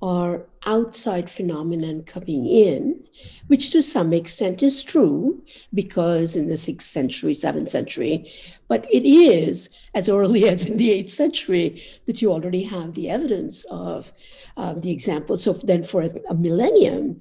are 0.01 0.45
outside 0.65 1.29
phenomenon 1.29 2.03
coming 2.03 2.45
in, 2.45 3.03
which 3.47 3.71
to 3.71 3.81
some 3.81 4.13
extent 4.13 4.63
is 4.63 4.81
true 4.81 5.43
because 5.73 6.37
in 6.37 6.47
the 6.47 6.55
sixth 6.55 6.87
century, 6.87 7.33
seventh 7.33 7.69
century, 7.69 8.31
but 8.69 8.85
it 8.93 9.05
is 9.05 9.69
as 9.93 10.07
early 10.07 10.47
as 10.49 10.65
in 10.65 10.77
the 10.77 10.91
eighth 10.91 11.09
century 11.09 11.83
that 12.05 12.21
you 12.21 12.31
already 12.31 12.63
have 12.63 12.93
the 12.93 13.09
evidence 13.09 13.65
of 13.65 14.13
um, 14.55 14.79
the 14.79 14.91
example. 14.91 15.35
So 15.35 15.51
then 15.51 15.83
for 15.83 16.03
a, 16.03 16.11
a 16.29 16.33
millennium, 16.33 17.19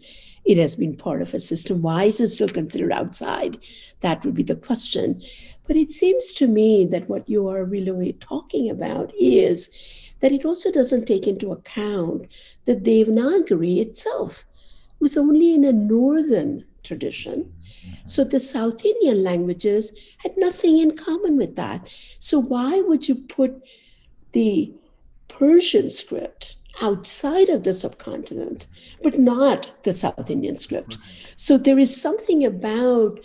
it 0.49 0.57
has 0.57 0.75
been 0.75 0.97
part 0.97 1.21
of 1.21 1.35
a 1.35 1.39
system. 1.39 1.83
Why 1.83 2.05
is 2.05 2.21
it 2.21 2.29
still 2.29 2.49
considered 2.49 2.91
outside? 2.91 3.59
That 4.01 4.25
would 4.25 4.35
be 4.35 4.43
the 4.43 4.57
question. 4.57 5.23
But 5.67 5.77
it 5.77 5.91
seems 5.91 6.33
to 6.33 6.47
me 6.47 6.87
that 6.87 7.09
what 7.11 7.29
you 7.29 7.49
are 7.49 7.65
really 7.67 8.15
talking 8.15 8.71
about 8.71 9.13
is 9.15 9.69
that 10.21 10.33
it 10.33 10.47
also 10.47 10.73
doesn't 10.73 11.05
take 11.05 11.27
into 11.27 11.53
account 11.53 12.27
that 12.65 12.83
Devanagari 12.83 13.77
itself 13.77 14.47
was 15.01 15.19
only 15.19 15.55
in 15.55 15.65
a 15.65 15.73
northern 15.73 16.65
tradition. 16.83 17.53
So 18.07 18.25
the 18.25 18.41
South 18.41 18.87
Indian 18.87 19.23
languages 19.23 19.93
had 20.19 20.33
nothing 20.39 20.79
in 20.79 20.97
common 20.97 21.37
with 21.37 21.57
that. 21.57 21.89
So 22.19 22.39
why 22.39 22.81
would 22.81 23.07
you 23.07 23.17
put 23.17 23.63
the 24.33 24.73
Persian 25.29 25.91
script 25.91 26.57
outside 26.81 27.49
of 27.49 27.65
the 27.65 27.73
subcontinent, 27.73 28.67
but 29.03 29.19
not 29.19 29.71
the 29.85 29.93
South 29.93 30.31
Indian 30.31 30.57
script? 30.57 30.99
So 31.37 31.59
there 31.59 31.79
is 31.79 32.01
something 32.01 32.45
about 32.45 33.21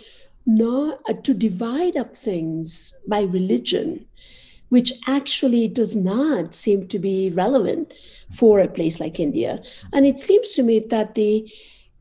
not 0.46 1.02
uh, 1.08 1.13
to 1.13 1.34
divide 1.34 1.96
up 1.96 2.18
things 2.18 2.94
by 3.08 3.22
religion 3.22 4.06
which 4.74 4.92
actually 5.06 5.68
does 5.68 5.96
not 5.96 6.56
seem 6.56 6.88
to 6.88 6.98
be 6.98 7.30
relevant 7.30 7.94
for 8.36 8.60
a 8.60 8.68
place 8.68 9.00
like 9.00 9.20
India. 9.20 9.62
And 9.94 10.04
it 10.04 10.18
seems 10.18 10.50
to 10.54 10.63
me 10.63 10.80
that 10.80 11.13
the 11.13 11.48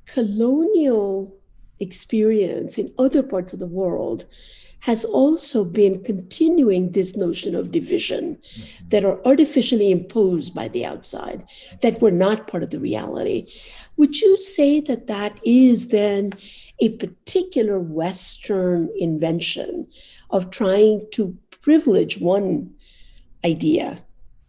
colonial 0.07 1.37
experience 1.83 2.79
in 2.79 2.93
other 2.99 3.23
parts 3.23 3.53
of 3.53 3.59
the 3.59 3.67
world 3.67 4.25
has 4.81 5.05
also 5.05 5.65
been 5.65 6.03
continuing 6.03 6.91
this 6.91 7.17
notion 7.17 7.55
of 7.55 7.71
division 7.71 8.37
mm-hmm. 8.37 8.89
that 8.89 9.05
are 9.05 9.25
artificially 9.25 9.91
imposed 9.91 10.55
by 10.55 10.67
the 10.69 10.85
outside, 10.85 11.45
that 11.83 12.01
were 12.01 12.11
not 12.11 12.49
part 12.49 12.63
of 12.63 12.71
the 12.71 12.81
reality. 12.81 13.47
Would 13.97 14.21
you 14.21 14.37
say 14.39 14.81
that 14.81 15.07
that 15.07 15.39
is 15.45 15.89
then 15.89 16.33
a 16.81 16.97
particular 16.97 17.79
Western 17.79 18.89
invention 18.99 19.87
of 20.31 20.51
trying 20.51 21.07
to 21.13 21.37
privilege 21.61 22.19
one 22.19 22.75
idea 23.45 24.03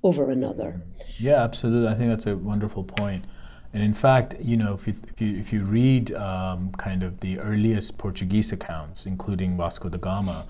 over 0.04 0.30
another. 0.30 0.82
Yeah, 1.18 1.42
absolutely. 1.44 1.88
I 1.88 1.96
think 1.96 2.10
that's 2.10 2.28
a 2.28 2.36
wonderful 2.36 2.84
point. 2.84 3.26
And 3.74 3.82
in 3.82 3.94
fact, 3.94 4.36
you 4.40 4.56
know, 4.56 4.76
if 4.76 4.88
you 4.88 4.94
if 5.08 5.20
you, 5.22 5.38
if 5.40 5.52
you 5.52 5.64
read 5.64 6.14
um, 6.14 6.72
kind 6.74 7.02
of 7.04 7.20
the 7.22 7.40
earliest 7.40 7.98
Portuguese 7.98 8.52
accounts, 8.52 9.06
including 9.06 9.58
Vasco 9.58 9.90
da 9.90 9.98
Gama, 9.98 10.46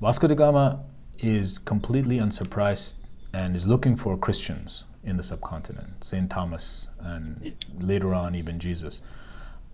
Vasco 0.00 0.28
da 0.28 0.34
Gama 0.34 0.80
is 1.18 1.58
completely 1.58 2.18
unsurprised 2.18 2.94
and 3.32 3.56
is 3.56 3.66
looking 3.66 3.96
for 3.96 4.16
Christians 4.18 4.84
in 5.04 5.16
the 5.16 5.22
subcontinent, 5.22 6.04
St. 6.04 6.28
Thomas, 6.28 6.88
and 7.00 7.54
later 7.80 8.12
on, 8.14 8.34
even 8.34 8.58
Jesus. 8.58 9.00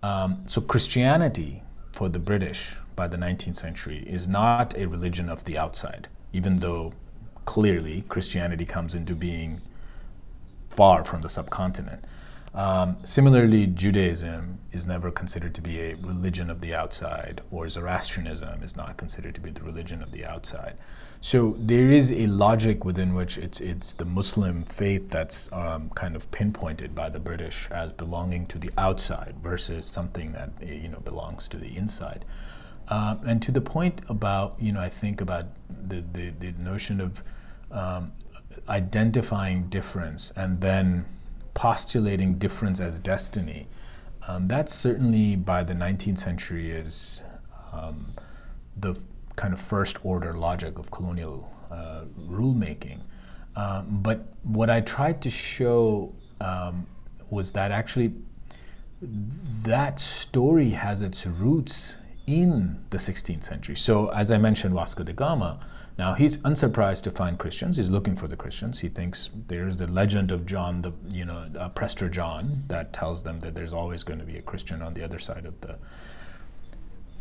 Um, 0.01 0.43
so, 0.45 0.61
Christianity 0.61 1.63
for 1.91 2.07
the 2.07 2.19
British 2.19 2.75
by 2.95 3.07
the 3.07 3.17
19th 3.17 3.55
century 3.55 4.03
is 4.07 4.27
not 4.27 4.77
a 4.77 4.85
religion 4.85 5.29
of 5.29 5.43
the 5.43 5.57
outside, 5.57 6.07
even 6.31 6.59
though 6.59 6.93
clearly 7.45 8.03
Christianity 8.07 8.65
comes 8.65 8.95
into 8.95 9.15
being 9.15 9.61
far 10.69 11.03
from 11.03 11.21
the 11.21 11.29
subcontinent. 11.29 12.05
Um, 12.55 12.97
similarly, 13.03 13.65
Judaism 13.67 14.59
is 14.71 14.85
never 14.85 15.09
considered 15.09 15.55
to 15.55 15.61
be 15.61 15.79
a 15.79 15.95
religion 15.95 16.51
of 16.51 16.61
the 16.61 16.75
outside, 16.75 17.41
or 17.51 17.67
Zoroastrianism 17.67 18.61
is 18.61 18.75
not 18.75 18.95
considered 18.97 19.33
to 19.35 19.41
be 19.41 19.49
the 19.49 19.63
religion 19.63 20.03
of 20.03 20.11
the 20.11 20.25
outside. 20.25 20.77
So 21.19 21.55
there 21.57 21.89
is 21.89 22.11
a 22.11 22.27
logic 22.27 22.85
within 22.85 23.15
which 23.15 23.37
it's 23.39 23.59
it's 23.59 23.95
the 23.95 24.05
Muslim 24.05 24.63
faith 24.65 25.09
that's 25.09 25.51
um, 25.51 25.89
kind 25.95 26.15
of 26.15 26.29
pinpointed 26.31 26.93
by 26.93 27.09
the 27.09 27.19
British 27.19 27.67
as 27.71 27.91
belonging 27.91 28.45
to 28.47 28.59
the 28.59 28.69
outside 28.77 29.35
versus 29.41 29.85
something 29.85 30.31
that 30.33 30.49
you 30.61 30.89
know 30.89 30.99
belongs 30.99 31.47
to 31.47 31.57
the 31.57 31.75
inside. 31.75 32.23
Uh, 32.89 33.15
and 33.25 33.41
to 33.41 33.51
the 33.51 33.61
point 33.61 34.01
about 34.09 34.55
you 34.59 34.71
know 34.71 34.81
I 34.81 34.89
think 34.89 35.21
about 35.21 35.45
the 35.87 36.03
the, 36.13 36.31
the 36.39 36.51
notion 36.59 37.01
of 37.01 37.23
um, 37.71 38.11
identifying 38.69 39.63
difference 39.69 40.31
and 40.35 40.61
then 40.61 41.05
postulating 41.53 42.37
difference 42.37 42.79
as 42.79 42.99
destiny. 42.99 43.67
Um, 44.27 44.47
that 44.47 44.69
certainly 44.69 45.35
by 45.35 45.63
the 45.63 45.73
19th 45.73 46.17
century 46.17 46.71
is 46.71 47.23
um, 47.71 48.13
the 48.77 48.95
kind 49.35 49.53
of 49.53 49.59
first 49.59 50.03
order 50.05 50.33
logic 50.33 50.77
of 50.79 50.89
colonial 50.91 51.51
uh, 51.71 52.05
rulemaking. 52.27 52.99
Um, 53.55 53.99
but 54.01 54.25
what 54.43 54.69
I 54.69 54.81
tried 54.81 55.21
to 55.23 55.29
show 55.29 56.13
um, 56.39 56.87
was 57.29 57.51
that 57.51 57.71
actually 57.71 58.13
that 59.63 59.99
story 59.99 60.69
has 60.69 61.01
its 61.01 61.25
roots 61.25 61.97
in 62.27 62.79
the 62.89 62.97
16th 62.97 63.43
century. 63.43 63.75
So, 63.75 64.07
as 64.09 64.31
I 64.31 64.37
mentioned, 64.37 64.73
Vasco 64.73 65.03
da 65.03 65.13
Gama 65.13 65.59
now 65.97 66.15
he's 66.15 66.37
unsurprised 66.43 67.03
to 67.03 67.11
find 67.11 67.37
Christians. 67.37 67.77
He's 67.77 67.89
looking 67.91 68.15
for 68.15 68.27
the 68.27 68.35
Christians. 68.35 68.79
He 68.79 68.89
thinks 68.89 69.29
there's 69.47 69.77
the 69.77 69.87
legend 69.87 70.31
of 70.31 70.45
John, 70.45 70.81
the 70.81 70.91
you 71.09 71.25
know 71.25 71.49
uh, 71.57 71.69
Prester 71.69 72.09
John, 72.09 72.63
that 72.67 72.93
tells 72.93 73.21
them 73.21 73.39
that 73.41 73.53
there's 73.53 73.73
always 73.73 74.03
going 74.03 74.19
to 74.19 74.25
be 74.25 74.37
a 74.37 74.41
Christian 74.41 74.81
on 74.81 74.93
the 74.93 75.03
other 75.03 75.19
side 75.19 75.45
of 75.45 75.59
the. 75.61 75.77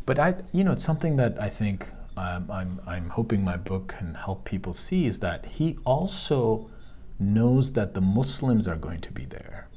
But 0.06 0.18
I, 0.18 0.34
you 0.52 0.64
know, 0.64 0.72
it's 0.72 0.84
something 0.84 1.16
that 1.16 1.40
I 1.40 1.48
think 1.48 1.86
um, 2.16 2.50
I'm 2.50 2.80
I'm 2.86 3.10
hoping 3.10 3.44
my 3.44 3.56
book 3.56 3.94
can 3.98 4.14
help 4.14 4.44
people 4.44 4.72
see 4.72 5.06
is 5.06 5.20
that 5.20 5.44
he 5.44 5.76
also 5.84 6.70
knows 7.18 7.72
that 7.74 7.92
the 7.94 8.00
Muslims 8.00 8.66
are 8.66 8.76
going 8.76 9.00
to 9.00 9.12
be 9.12 9.26
there. 9.26 9.68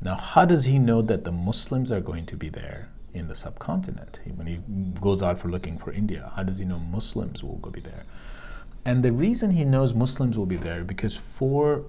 Now, 0.00 0.14
how 0.14 0.44
does 0.44 0.64
he 0.64 0.78
know 0.78 1.02
that 1.02 1.24
the 1.24 1.32
Muslims 1.32 1.90
are 1.90 2.00
going 2.00 2.26
to 2.26 2.36
be 2.36 2.48
there 2.48 2.88
in 3.14 3.26
the 3.26 3.34
subcontinent? 3.34 4.20
When 4.36 4.46
he 4.46 4.60
goes 5.00 5.22
out 5.22 5.38
for 5.38 5.48
looking 5.48 5.78
for 5.78 5.92
India, 5.92 6.30
how 6.36 6.44
does 6.44 6.58
he 6.58 6.64
know 6.64 6.78
Muslims 6.78 7.42
will 7.42 7.56
go 7.56 7.70
be 7.70 7.80
there? 7.80 8.04
And 8.84 9.02
the 9.02 9.12
reason 9.12 9.50
he 9.50 9.64
knows 9.64 9.94
Muslims 9.94 10.36
will 10.36 10.46
be 10.46 10.56
there 10.56 10.84
because 10.84 11.16
for 11.16 11.84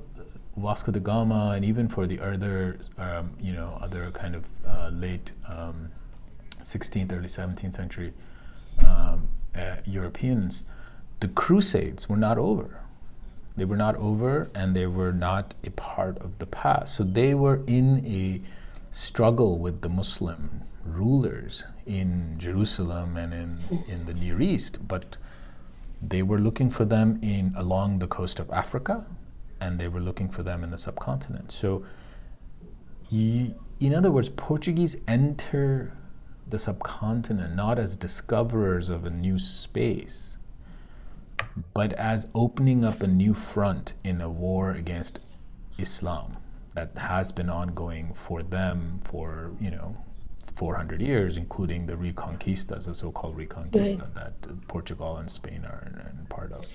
Vasco 0.55 0.91
da 0.91 0.99
Gama 0.99 1.51
and 1.55 1.65
even 1.65 1.89
for 1.89 2.07
the 2.07 2.19
other, 2.19 2.79
um, 2.97 3.31
you 3.39 3.51
know, 3.51 3.77
other 3.81 4.11
kind 4.11 4.35
of 4.35 4.45
uh, 4.65 4.89
late 4.89 5.33
um, 5.49 5.91
16th, 6.61 7.11
early 7.11 7.27
17th 7.27 7.73
century 7.73 8.13
um, 8.85 9.27
uh, 9.55 9.75
Europeans, 9.85 10.65
the 11.19 11.27
Crusades 11.29 12.07
were 12.07 12.17
not 12.17 12.37
over. 12.37 12.79
They 13.57 13.65
were 13.65 13.77
not 13.77 13.95
over, 13.95 14.49
and 14.53 14.75
they 14.75 14.87
were 14.87 15.13
not 15.13 15.53
a 15.63 15.69
part 15.71 16.17
of 16.19 16.39
the 16.39 16.45
past. 16.45 16.95
So 16.95 17.03
they 17.03 17.33
were 17.33 17.61
in 17.67 18.05
a 18.05 18.41
struggle 18.91 19.59
with 19.59 19.81
the 19.81 19.89
Muslim 19.89 20.61
rulers 20.85 21.63
in 21.85 22.35
Jerusalem 22.37 23.17
and 23.17 23.33
in, 23.33 23.83
in 23.87 24.05
the 24.05 24.13
Near 24.13 24.41
East, 24.41 24.87
but 24.87 25.17
they 26.09 26.21
were 26.21 26.39
looking 26.39 26.69
for 26.69 26.85
them 26.85 27.19
in 27.21 27.53
along 27.55 27.99
the 27.99 28.07
coast 28.07 28.39
of 28.39 28.49
Africa, 28.51 29.05
and 29.59 29.79
they 29.79 29.87
were 29.87 29.99
looking 29.99 30.29
for 30.29 30.43
them 30.43 30.63
in 30.63 30.69
the 30.69 30.77
subcontinent. 30.77 31.51
So, 31.51 31.83
you, 33.09 33.55
in 33.79 33.93
other 33.93 34.11
words, 34.11 34.29
Portuguese 34.29 34.97
enter 35.07 35.93
the 36.47 36.59
subcontinent 36.59 37.55
not 37.55 37.79
as 37.79 37.95
discoverers 37.95 38.89
of 38.89 39.05
a 39.05 39.09
new 39.09 39.39
space, 39.39 40.37
but 41.73 41.93
as 41.93 42.27
opening 42.35 42.85
up 42.85 43.01
a 43.01 43.07
new 43.07 43.33
front 43.33 43.93
in 44.03 44.21
a 44.21 44.29
war 44.29 44.71
against 44.71 45.21
Islam 45.77 46.37
that 46.73 46.97
has 46.97 47.31
been 47.31 47.49
ongoing 47.49 48.13
for 48.13 48.43
them 48.43 48.99
for 49.03 49.51
you 49.59 49.71
know 49.71 49.97
400 50.55 51.01
years, 51.01 51.37
including 51.37 51.85
the 51.85 51.95
Reconquistas, 51.95 52.85
the 52.85 52.95
so-called 52.95 53.37
Reconquista 53.37 54.01
right. 54.01 54.13
that 54.41 54.67
Portugal 54.67 55.17
and 55.17 55.29
Spain 55.29 55.65
are, 55.65 55.91
are 55.97 56.13
part 56.29 56.51
of. 56.51 56.65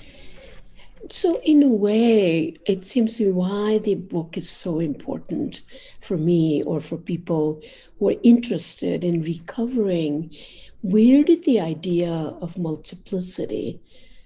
So, 1.09 1.41
in 1.45 1.63
a 1.63 1.69
way, 1.69 2.57
it 2.67 2.87
seems 2.87 3.17
to 3.17 3.25
me 3.25 3.33
why 3.33 3.79
the 3.79 3.95
book 3.95 4.37
is 4.37 4.51
so 4.51 4.81
important 4.81 5.63
for 6.03 6.19
me 6.19 6.63
or 6.63 6.79
for 6.81 6.99
people 6.99 7.63
who 7.99 8.11
are 8.11 8.17
interested 8.23 9.03
in 9.03 9.23
recovering. 9.23 10.35
Where 10.83 11.25
did 11.25 11.45
the 11.45 11.61
idea 11.61 12.13
of 12.13 12.59
multiplicity 12.59 13.81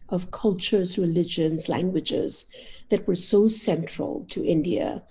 of 0.08 0.30
cultures, 0.30 0.98
religions, 0.98 1.68
languages 1.68 2.46
that 2.88 3.06
were 3.06 3.14
so 3.14 3.48
central 3.48 4.24
to 4.26 4.44
India 4.44 5.02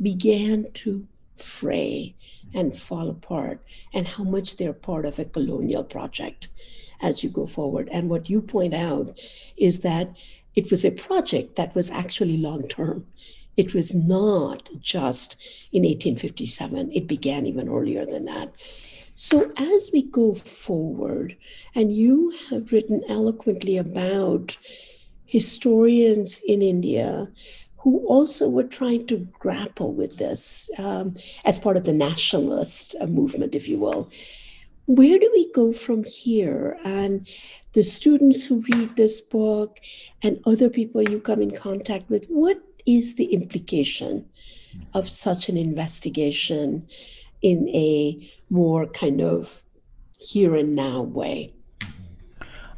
began 0.00 0.66
to 0.72 1.06
fray 1.36 2.14
and 2.54 2.76
fall 2.76 3.08
apart, 3.08 3.62
and 3.92 4.06
how 4.06 4.24
much 4.24 4.56
they're 4.56 4.72
part 4.72 5.04
of 5.04 5.18
a 5.18 5.24
colonial 5.24 5.84
project 5.84 6.48
as 7.00 7.22
you 7.22 7.30
go 7.30 7.46
forward. 7.46 7.88
And 7.92 8.08
what 8.08 8.28
you 8.28 8.40
point 8.40 8.74
out 8.74 9.18
is 9.56 9.80
that 9.80 10.16
it 10.54 10.70
was 10.70 10.84
a 10.84 10.90
project 10.90 11.56
that 11.56 11.74
was 11.74 11.90
actually 11.90 12.36
long 12.36 12.68
term. 12.68 13.06
It 13.56 13.74
was 13.74 13.94
not 13.94 14.68
just 14.80 15.36
in 15.72 15.82
1857, 15.82 16.92
it 16.92 17.06
began 17.06 17.46
even 17.46 17.68
earlier 17.68 18.06
than 18.06 18.24
that. 18.26 18.54
So, 19.14 19.50
as 19.56 19.90
we 19.92 20.02
go 20.02 20.32
forward, 20.32 21.36
and 21.74 21.92
you 21.92 22.32
have 22.48 22.72
written 22.72 23.02
eloquently 23.06 23.76
about 23.76 24.56
historians 25.26 26.40
in 26.46 26.62
India 26.62 27.28
who 27.80 28.06
also 28.06 28.48
were 28.48 28.64
trying 28.64 29.06
to 29.06 29.16
grapple 29.38 29.92
with 29.94 30.18
this 30.18 30.70
um, 30.78 31.14
as 31.44 31.58
part 31.58 31.76
of 31.76 31.84
the 31.84 31.92
nationalist 31.92 32.94
uh, 33.00 33.06
movement, 33.06 33.54
if 33.54 33.68
you 33.68 33.78
will. 33.78 34.10
Where 34.86 35.18
do 35.18 35.30
we 35.32 35.50
go 35.52 35.72
from 35.72 36.04
here? 36.04 36.78
And 36.84 37.26
the 37.72 37.84
students 37.84 38.44
who 38.44 38.64
read 38.74 38.96
this 38.96 39.20
book 39.20 39.78
and 40.22 40.40
other 40.44 40.68
people 40.68 41.02
you 41.02 41.20
come 41.20 41.40
in 41.40 41.52
contact 41.52 42.10
with, 42.10 42.26
what 42.26 42.60
is 42.84 43.14
the 43.14 43.26
implication 43.26 44.26
of 44.92 45.08
such 45.08 45.48
an 45.48 45.56
investigation 45.56 46.86
in 47.40 47.68
a 47.68 48.28
more 48.50 48.86
kind 48.86 49.22
of 49.22 49.64
here 50.18 50.54
and 50.54 50.74
now 50.74 51.00
way? 51.00 51.54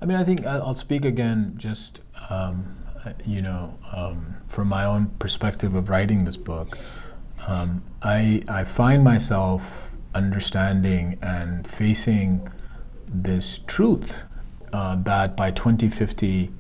I 0.01 0.05
mean, 0.05 0.17
I 0.17 0.25
think 0.25 0.47
I'll 0.47 0.75
speak 0.75 1.05
again 1.05 1.55
just 1.57 2.01
um, 2.29 2.82
you 3.25 3.43
know, 3.43 3.77
um, 3.93 4.37
from 4.49 4.69
my 4.69 4.85
own 4.85 5.07
perspective 5.19 5.75
of 5.75 5.89
writing 5.89 6.25
this 6.25 6.37
book, 6.37 6.79
um, 7.47 7.83
I, 8.03 8.43
I 8.49 8.65
find 8.65 9.03
myself 9.03 9.91
understanding 10.15 11.19
and 11.23 11.67
facing 11.67 12.49
this 13.09 13.59
truth 13.67 14.23
uh, 14.73 14.97
that 15.03 15.37
by 15.37 15.51
2050 15.51 16.51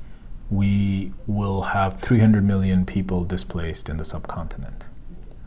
we 0.50 1.12
will 1.26 1.62
have 1.62 1.96
300 1.98 2.44
million 2.44 2.84
people 2.84 3.24
displaced 3.24 3.88
in 3.88 3.96
the 3.96 4.04
subcontinent. 4.04 4.88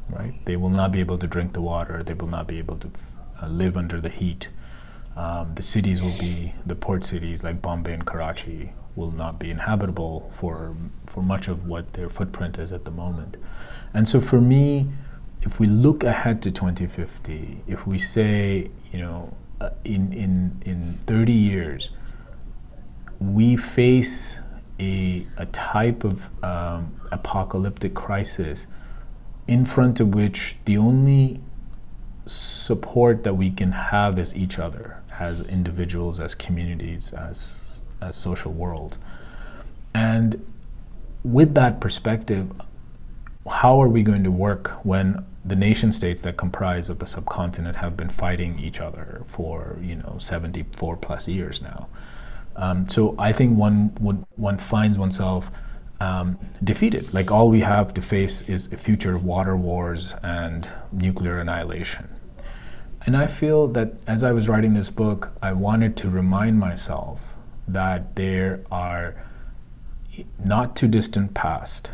Right? 0.09 0.33
They 0.45 0.55
will 0.55 0.69
not 0.69 0.91
be 0.91 0.99
able 0.99 1.17
to 1.17 1.27
drink 1.27 1.53
the 1.53 1.61
water. 1.61 2.03
They 2.03 2.13
will 2.13 2.27
not 2.27 2.47
be 2.47 2.57
able 2.57 2.77
to 2.77 2.89
uh, 3.41 3.47
live 3.47 3.75
under 3.75 3.99
the 3.99 4.09
heat. 4.09 4.49
Um, 5.15 5.53
the 5.55 5.63
cities 5.63 6.01
will 6.01 6.17
be 6.19 6.53
the 6.65 6.75
port 6.75 7.03
cities 7.03 7.43
like 7.43 7.61
Bombay 7.61 7.93
and 7.93 8.05
Karachi 8.05 8.71
will 8.95 9.11
not 9.11 9.39
be 9.39 9.49
inhabitable 9.49 10.31
for 10.35 10.75
for 11.05 11.21
much 11.21 11.47
of 11.47 11.67
what 11.67 11.93
their 11.93 12.09
footprint 12.09 12.57
is 12.57 12.71
at 12.71 12.85
the 12.85 12.91
moment. 12.91 13.37
And 13.93 14.07
so 14.07 14.19
for 14.19 14.41
me, 14.41 14.87
if 15.41 15.59
we 15.59 15.67
look 15.67 16.03
ahead 16.03 16.41
to 16.43 16.51
2050, 16.51 17.63
if 17.67 17.85
we 17.85 17.97
say, 17.97 18.69
you 18.91 18.99
know, 18.99 19.33
uh, 19.61 19.69
in 19.83 20.13
in 20.13 20.61
in 20.65 20.83
30 20.83 21.33
years, 21.33 21.91
we 23.19 23.55
face 23.55 24.39
a 24.79 25.25
a 25.37 25.45
type 25.47 26.03
of 26.03 26.29
um, 26.43 26.99
apocalyptic 27.11 27.93
crisis 27.93 28.67
in 29.47 29.63
front 29.63 29.99
of 29.99 30.15
which 30.15 30.57
the 30.65 30.77
only 30.77 31.39
support 32.25 33.23
that 33.23 33.35
we 33.35 33.51
can 33.51 33.71
have 33.71 34.17
is 34.17 34.35
each 34.35 34.57
other 34.57 35.01
as 35.19 35.47
individuals, 35.47 36.19
as 36.19 36.33
communities, 36.33 37.13
as 37.13 37.64
as 38.01 38.15
social 38.15 38.51
world. 38.51 38.97
And 39.93 40.45
with 41.23 41.53
that 41.55 41.79
perspective, 41.79 42.51
how 43.49 43.81
are 43.81 43.89
we 43.89 44.03
going 44.03 44.23
to 44.23 44.31
work 44.31 44.71
when 44.83 45.25
the 45.45 45.55
nation 45.55 45.91
states 45.91 46.23
that 46.23 46.37
comprise 46.37 46.89
of 46.89 46.97
the 46.97 47.05
subcontinent 47.05 47.75
have 47.75 47.95
been 47.95 48.09
fighting 48.09 48.57
each 48.59 48.81
other 48.81 49.21
for 49.27 49.77
you 49.81 49.95
know 49.95 50.15
74 50.17 50.97
plus 50.97 51.27
years 51.27 51.61
now. 51.61 51.87
Um, 52.55 52.87
so 52.87 53.15
I 53.19 53.31
think 53.31 53.57
one 53.57 53.93
would, 53.99 54.25
one 54.37 54.57
finds 54.57 54.97
oneself 54.97 55.51
um, 55.99 56.39
defeated. 56.63 57.13
Like 57.13 57.31
all 57.31 57.49
we 57.49 57.59
have 57.59 57.93
to 57.93 58.01
face 58.01 58.41
is 58.43 58.71
a 58.71 58.77
future 58.77 59.13
of 59.13 59.23
water 59.23 59.55
wars 59.55 60.15
and 60.23 60.69
nuclear 60.91 61.39
annihilation. 61.39 62.07
And 63.05 63.15
I 63.15 63.27
feel 63.27 63.67
that 63.67 63.93
as 64.07 64.23
I 64.23 64.31
was 64.31 64.49
writing 64.49 64.73
this 64.73 64.89
book, 64.89 65.31
I 65.43 65.53
wanted 65.53 65.95
to 65.97 66.09
remind 66.09 66.57
myself 66.59 67.34
that 67.67 68.15
there 68.15 68.61
are 68.71 69.15
not 70.43 70.75
too 70.75 70.87
distant 70.87 71.33
past 71.33 71.91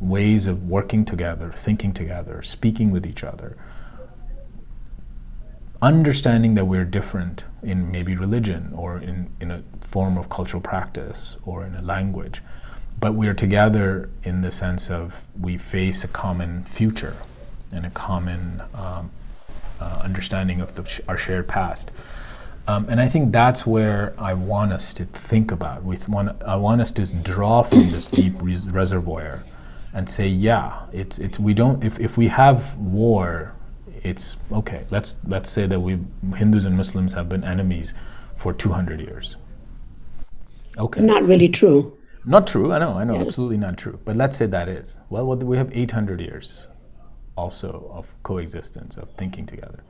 ways 0.00 0.46
of 0.46 0.68
working 0.68 1.04
together, 1.04 1.52
thinking 1.54 1.92
together, 1.92 2.42
speaking 2.42 2.90
with 2.90 3.06
each 3.06 3.22
other, 3.22 3.56
understanding 5.80 6.54
that 6.54 6.64
we're 6.64 6.84
different 6.84 7.44
in 7.62 7.90
maybe 7.90 8.16
religion 8.16 8.72
or 8.74 8.98
in, 8.98 9.30
in 9.40 9.50
a 9.50 9.62
form 9.80 10.16
of 10.16 10.28
cultural 10.28 10.60
practice 10.60 11.36
or 11.44 11.64
in 11.64 11.74
a 11.74 11.82
language, 11.82 12.42
but 13.00 13.14
we're 13.14 13.34
together 13.34 14.08
in 14.22 14.40
the 14.40 14.50
sense 14.50 14.90
of 14.90 15.28
we 15.40 15.58
face 15.58 16.04
a 16.04 16.08
common 16.08 16.64
future 16.64 17.16
and 17.72 17.84
a 17.84 17.90
common 17.90 18.62
um, 18.74 19.10
uh, 19.80 20.00
understanding 20.04 20.60
of 20.60 20.74
the, 20.74 21.02
our 21.08 21.16
shared 21.16 21.48
past. 21.48 21.90
Um, 22.68 22.86
and 22.88 23.00
I 23.00 23.08
think 23.08 23.32
that's 23.32 23.66
where 23.66 24.14
I 24.18 24.34
want 24.34 24.72
us 24.72 24.92
to 24.94 25.04
think 25.04 25.50
about. 25.50 25.82
We 25.82 25.96
want, 26.08 26.42
I 26.44 26.54
want 26.54 26.80
us 26.80 26.92
to 26.92 27.06
draw 27.22 27.62
from 27.62 27.90
this 27.90 28.06
deep 28.06 28.40
res- 28.40 28.70
reservoir 28.70 29.42
and 29.94 30.08
say, 30.08 30.28
yeah, 30.28 30.86
it's, 30.92 31.18
it's, 31.18 31.38
we 31.38 31.54
don't, 31.54 31.82
if, 31.82 31.98
if 31.98 32.16
we 32.16 32.28
have 32.28 32.76
war, 32.76 33.54
it's 34.04 34.36
okay. 34.52 34.84
Let's, 34.90 35.16
let's 35.26 35.50
say 35.50 35.66
that 35.66 35.78
we, 35.78 35.98
Hindus 36.36 36.64
and 36.64 36.76
Muslims 36.76 37.12
have 37.14 37.28
been 37.28 37.42
enemies 37.42 37.94
for 38.36 38.52
200 38.52 39.00
years. 39.00 39.36
Okay. 40.78 41.02
Not 41.02 41.24
really 41.24 41.48
true. 41.48 41.98
Not 42.24 42.46
true, 42.46 42.72
I 42.72 42.78
know, 42.78 42.92
I 42.92 43.02
know, 43.02 43.14
yeah. 43.14 43.22
absolutely 43.22 43.56
not 43.56 43.76
true. 43.76 43.98
But 44.04 44.14
let's 44.14 44.36
say 44.36 44.46
that 44.46 44.68
is. 44.68 45.00
Well, 45.10 45.34
we 45.36 45.56
have 45.56 45.76
800 45.76 46.20
years 46.20 46.68
also 47.36 47.90
of 47.92 48.14
coexistence, 48.22 48.96
of 48.96 49.10
thinking 49.16 49.44
together. 49.46 49.82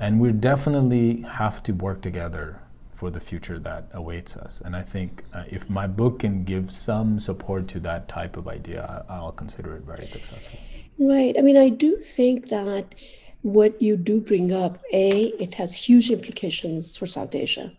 And 0.00 0.20
we 0.20 0.32
definitely 0.32 1.22
have 1.22 1.62
to 1.64 1.72
work 1.72 2.02
together 2.02 2.60
for 2.92 3.10
the 3.10 3.20
future 3.20 3.58
that 3.58 3.88
awaits 3.92 4.36
us. 4.36 4.60
And 4.64 4.74
I 4.74 4.82
think 4.82 5.24
uh, 5.32 5.44
if 5.48 5.68
my 5.68 5.86
book 5.86 6.20
can 6.20 6.44
give 6.44 6.70
some 6.70 7.18
support 7.18 7.68
to 7.68 7.80
that 7.80 8.08
type 8.08 8.36
of 8.36 8.48
idea, 8.48 9.04
I, 9.08 9.14
I'll 9.14 9.32
consider 9.32 9.76
it 9.76 9.82
very 9.82 10.06
successful. 10.06 10.58
Right. 10.98 11.36
I 11.36 11.42
mean, 11.42 11.56
I 11.56 11.68
do 11.68 11.96
think 11.96 12.48
that 12.48 12.94
what 13.42 13.80
you 13.82 13.96
do 13.96 14.20
bring 14.20 14.52
up, 14.52 14.78
A, 14.92 15.24
it 15.38 15.54
has 15.56 15.74
huge 15.74 16.10
implications 16.10 16.96
for 16.96 17.06
South 17.06 17.34
Asia. 17.34 17.72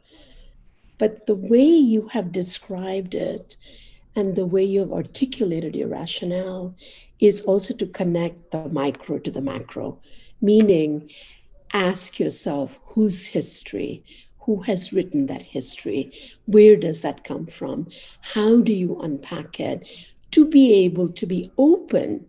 But 0.97 1.25
the 1.25 1.35
way 1.35 1.65
you 1.65 2.07
have 2.09 2.31
described 2.31 3.15
it 3.15 3.57
and 4.15 4.35
the 4.35 4.45
way 4.45 4.63
you 4.63 4.81
have 4.81 4.93
articulated 4.93 5.75
your 5.75 5.87
rationale 5.87 6.75
is 7.19 7.41
also 7.41 7.73
to 7.75 7.85
connect 7.87 8.51
the 8.51 8.67
micro 8.69 9.17
to 9.19 9.31
the 9.31 9.41
macro, 9.41 9.99
meaning 10.41 11.09
ask 11.75 12.19
yourself 12.19 12.79
whose 12.85 13.27
history, 13.27 14.03
who 14.39 14.61
has 14.61 14.93
written 14.93 15.27
that 15.27 15.43
history, 15.43 16.11
where 16.45 16.77
does 16.77 17.01
that 17.01 17.25
come 17.25 17.45
from, 17.45 17.87
how 18.21 18.61
do 18.61 18.73
you 18.73 18.97
unpack 19.01 19.59
it? 19.59 19.87
To 20.31 20.47
be 20.47 20.73
able 20.85 21.09
to 21.09 21.25
be 21.25 21.51
open 21.57 22.25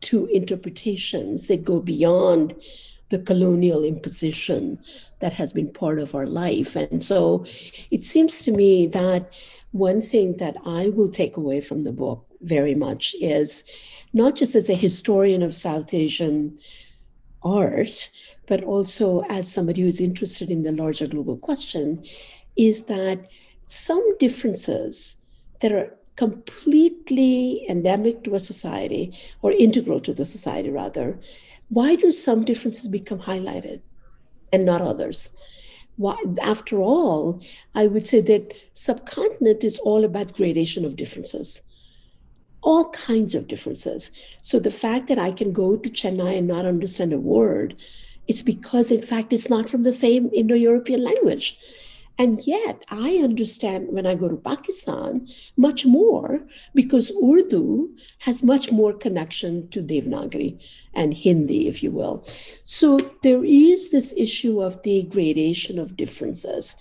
to 0.00 0.26
interpretations 0.26 1.46
that 1.48 1.64
go 1.64 1.80
beyond 1.80 2.54
the 3.10 3.18
colonial 3.18 3.84
imposition 3.84 4.78
that 5.20 5.32
has 5.34 5.52
been 5.52 5.72
part 5.72 5.98
of 5.98 6.14
our 6.14 6.26
life. 6.26 6.74
And 6.74 7.04
so 7.04 7.44
it 7.90 8.04
seems 8.04 8.42
to 8.42 8.50
me 8.50 8.86
that 8.88 9.32
one 9.72 10.00
thing 10.00 10.38
that 10.38 10.56
I 10.64 10.88
will 10.88 11.08
take 11.08 11.36
away 11.36 11.60
from 11.60 11.82
the 11.82 11.92
book 11.92 12.24
very 12.40 12.74
much 12.74 13.14
is 13.20 13.62
not 14.12 14.34
just 14.34 14.54
as 14.54 14.68
a 14.70 14.74
historian 14.74 15.42
of 15.42 15.54
South 15.54 15.92
Asian 15.92 16.58
art, 17.46 18.10
but 18.46 18.64
also 18.64 19.22
as 19.28 19.50
somebody 19.50 19.82
who's 19.82 20.00
interested 20.00 20.50
in 20.50 20.62
the 20.62 20.72
larger 20.72 21.06
global 21.06 21.36
question, 21.36 22.04
is 22.56 22.86
that 22.86 23.28
some 23.64 24.16
differences 24.18 25.16
that 25.60 25.72
are 25.72 25.96
completely 26.16 27.66
endemic 27.68 28.24
to 28.24 28.34
a 28.34 28.40
society 28.40 29.12
or 29.42 29.52
integral 29.52 30.00
to 30.00 30.14
the 30.14 30.24
society 30.24 30.70
rather 30.70 31.18
why 31.68 31.94
do 31.96 32.10
some 32.10 32.44
differences 32.44 32.88
become 32.88 33.18
highlighted 33.18 33.80
and 34.52 34.64
not 34.64 34.80
others? 34.80 35.36
Why, 35.96 36.16
after 36.42 36.78
all 36.78 37.40
i 37.74 37.86
would 37.86 38.06
say 38.06 38.20
that 38.20 38.52
subcontinent 38.74 39.64
is 39.64 39.78
all 39.78 40.04
about 40.04 40.34
gradation 40.34 40.84
of 40.84 40.96
differences 40.96 41.62
all 42.70 42.90
kinds 42.90 43.34
of 43.34 43.48
differences 43.52 44.10
so 44.42 44.58
the 44.58 44.76
fact 44.82 45.08
that 45.08 45.18
i 45.26 45.30
can 45.40 45.52
go 45.52 45.68
to 45.76 45.96
chennai 46.02 46.36
and 46.38 46.46
not 46.52 46.70
understand 46.74 47.12
a 47.12 47.18
word 47.18 47.76
it's 48.28 48.42
because 48.42 48.90
in 48.90 49.02
fact 49.10 49.32
it's 49.32 49.50
not 49.50 49.70
from 49.70 49.84
the 49.84 49.98
same 50.04 50.30
indo-european 50.42 51.02
language 51.10 51.50
and 52.18 52.46
yet, 52.46 52.82
I 52.88 53.16
understand 53.16 53.88
when 53.90 54.06
I 54.06 54.14
go 54.14 54.28
to 54.28 54.36
Pakistan 54.36 55.28
much 55.56 55.84
more 55.84 56.40
because 56.74 57.12
Urdu 57.22 57.94
has 58.20 58.42
much 58.42 58.72
more 58.72 58.94
connection 58.94 59.68
to 59.68 59.82
Devanagari 59.82 60.58
and 60.94 61.12
Hindi, 61.12 61.68
if 61.68 61.82
you 61.82 61.90
will. 61.90 62.26
So 62.64 62.98
there 63.22 63.44
is 63.44 63.90
this 63.90 64.14
issue 64.16 64.62
of 64.62 64.82
the 64.82 65.02
gradation 65.04 65.78
of 65.78 65.96
differences. 65.96 66.74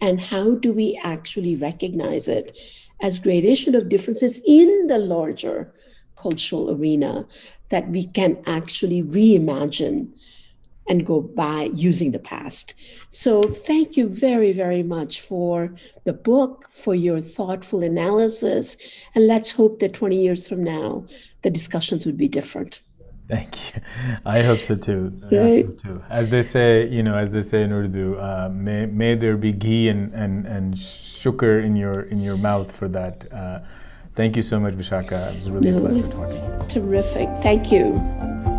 And 0.00 0.20
how 0.20 0.54
do 0.54 0.72
we 0.72 0.98
actually 1.02 1.54
recognize 1.54 2.26
it 2.26 2.56
as 3.00 3.18
gradation 3.18 3.74
of 3.74 3.88
differences 3.88 4.40
in 4.46 4.86
the 4.88 4.98
larger 4.98 5.72
cultural 6.16 6.70
arena 6.70 7.26
that 7.68 7.88
we 7.90 8.06
can 8.06 8.42
actually 8.46 9.02
reimagine 9.02 10.08
and 10.88 11.04
go 11.04 11.20
by 11.20 11.64
using 11.74 12.12
the 12.12 12.18
past. 12.18 12.74
So, 13.10 13.42
thank 13.42 13.96
you 13.96 14.08
very, 14.08 14.52
very 14.52 14.82
much 14.82 15.20
for 15.20 15.74
the 16.04 16.14
book, 16.14 16.70
for 16.70 16.94
your 16.94 17.20
thoughtful 17.20 17.82
analysis. 17.82 18.76
And 19.14 19.26
let's 19.26 19.52
hope 19.52 19.80
that 19.80 19.92
20 19.92 20.16
years 20.16 20.48
from 20.48 20.64
now, 20.64 21.04
the 21.42 21.50
discussions 21.50 22.06
would 22.06 22.16
be 22.16 22.28
different. 22.28 22.80
Thank 23.28 23.74
you. 23.74 23.82
I 24.24 24.42
hope 24.42 24.60
so 24.60 24.74
too. 24.74 25.12
Right. 25.30 25.66
So 25.66 25.72
too. 25.72 26.04
As 26.08 26.30
they 26.30 26.42
say, 26.42 26.88
you 26.88 27.02
know, 27.02 27.14
as 27.14 27.30
they 27.30 27.42
say 27.42 27.62
in 27.62 27.72
Urdu, 27.72 28.18
uh, 28.18 28.50
may, 28.52 28.86
may 28.86 29.14
there 29.14 29.36
be 29.36 29.52
ghee 29.52 29.88
and, 29.88 30.14
and, 30.14 30.46
and 30.46 30.78
sugar 30.78 31.60
in 31.60 31.76
your 31.76 32.02
in 32.02 32.20
your 32.20 32.38
mouth 32.38 32.74
for 32.74 32.88
that. 32.88 33.30
Uh, 33.30 33.60
thank 34.14 34.34
you 34.34 34.42
so 34.42 34.58
much, 34.58 34.74
Vishakha. 34.74 35.30
It 35.30 35.36
was 35.36 35.50
really 35.50 35.72
no, 35.72 35.78
a 35.78 35.80
pleasure 35.80 36.08
talking 36.08 36.40
to 36.40 36.48
you. 36.48 36.68
Terrific. 36.68 37.28
Thank 37.42 37.70
you. 37.70 38.57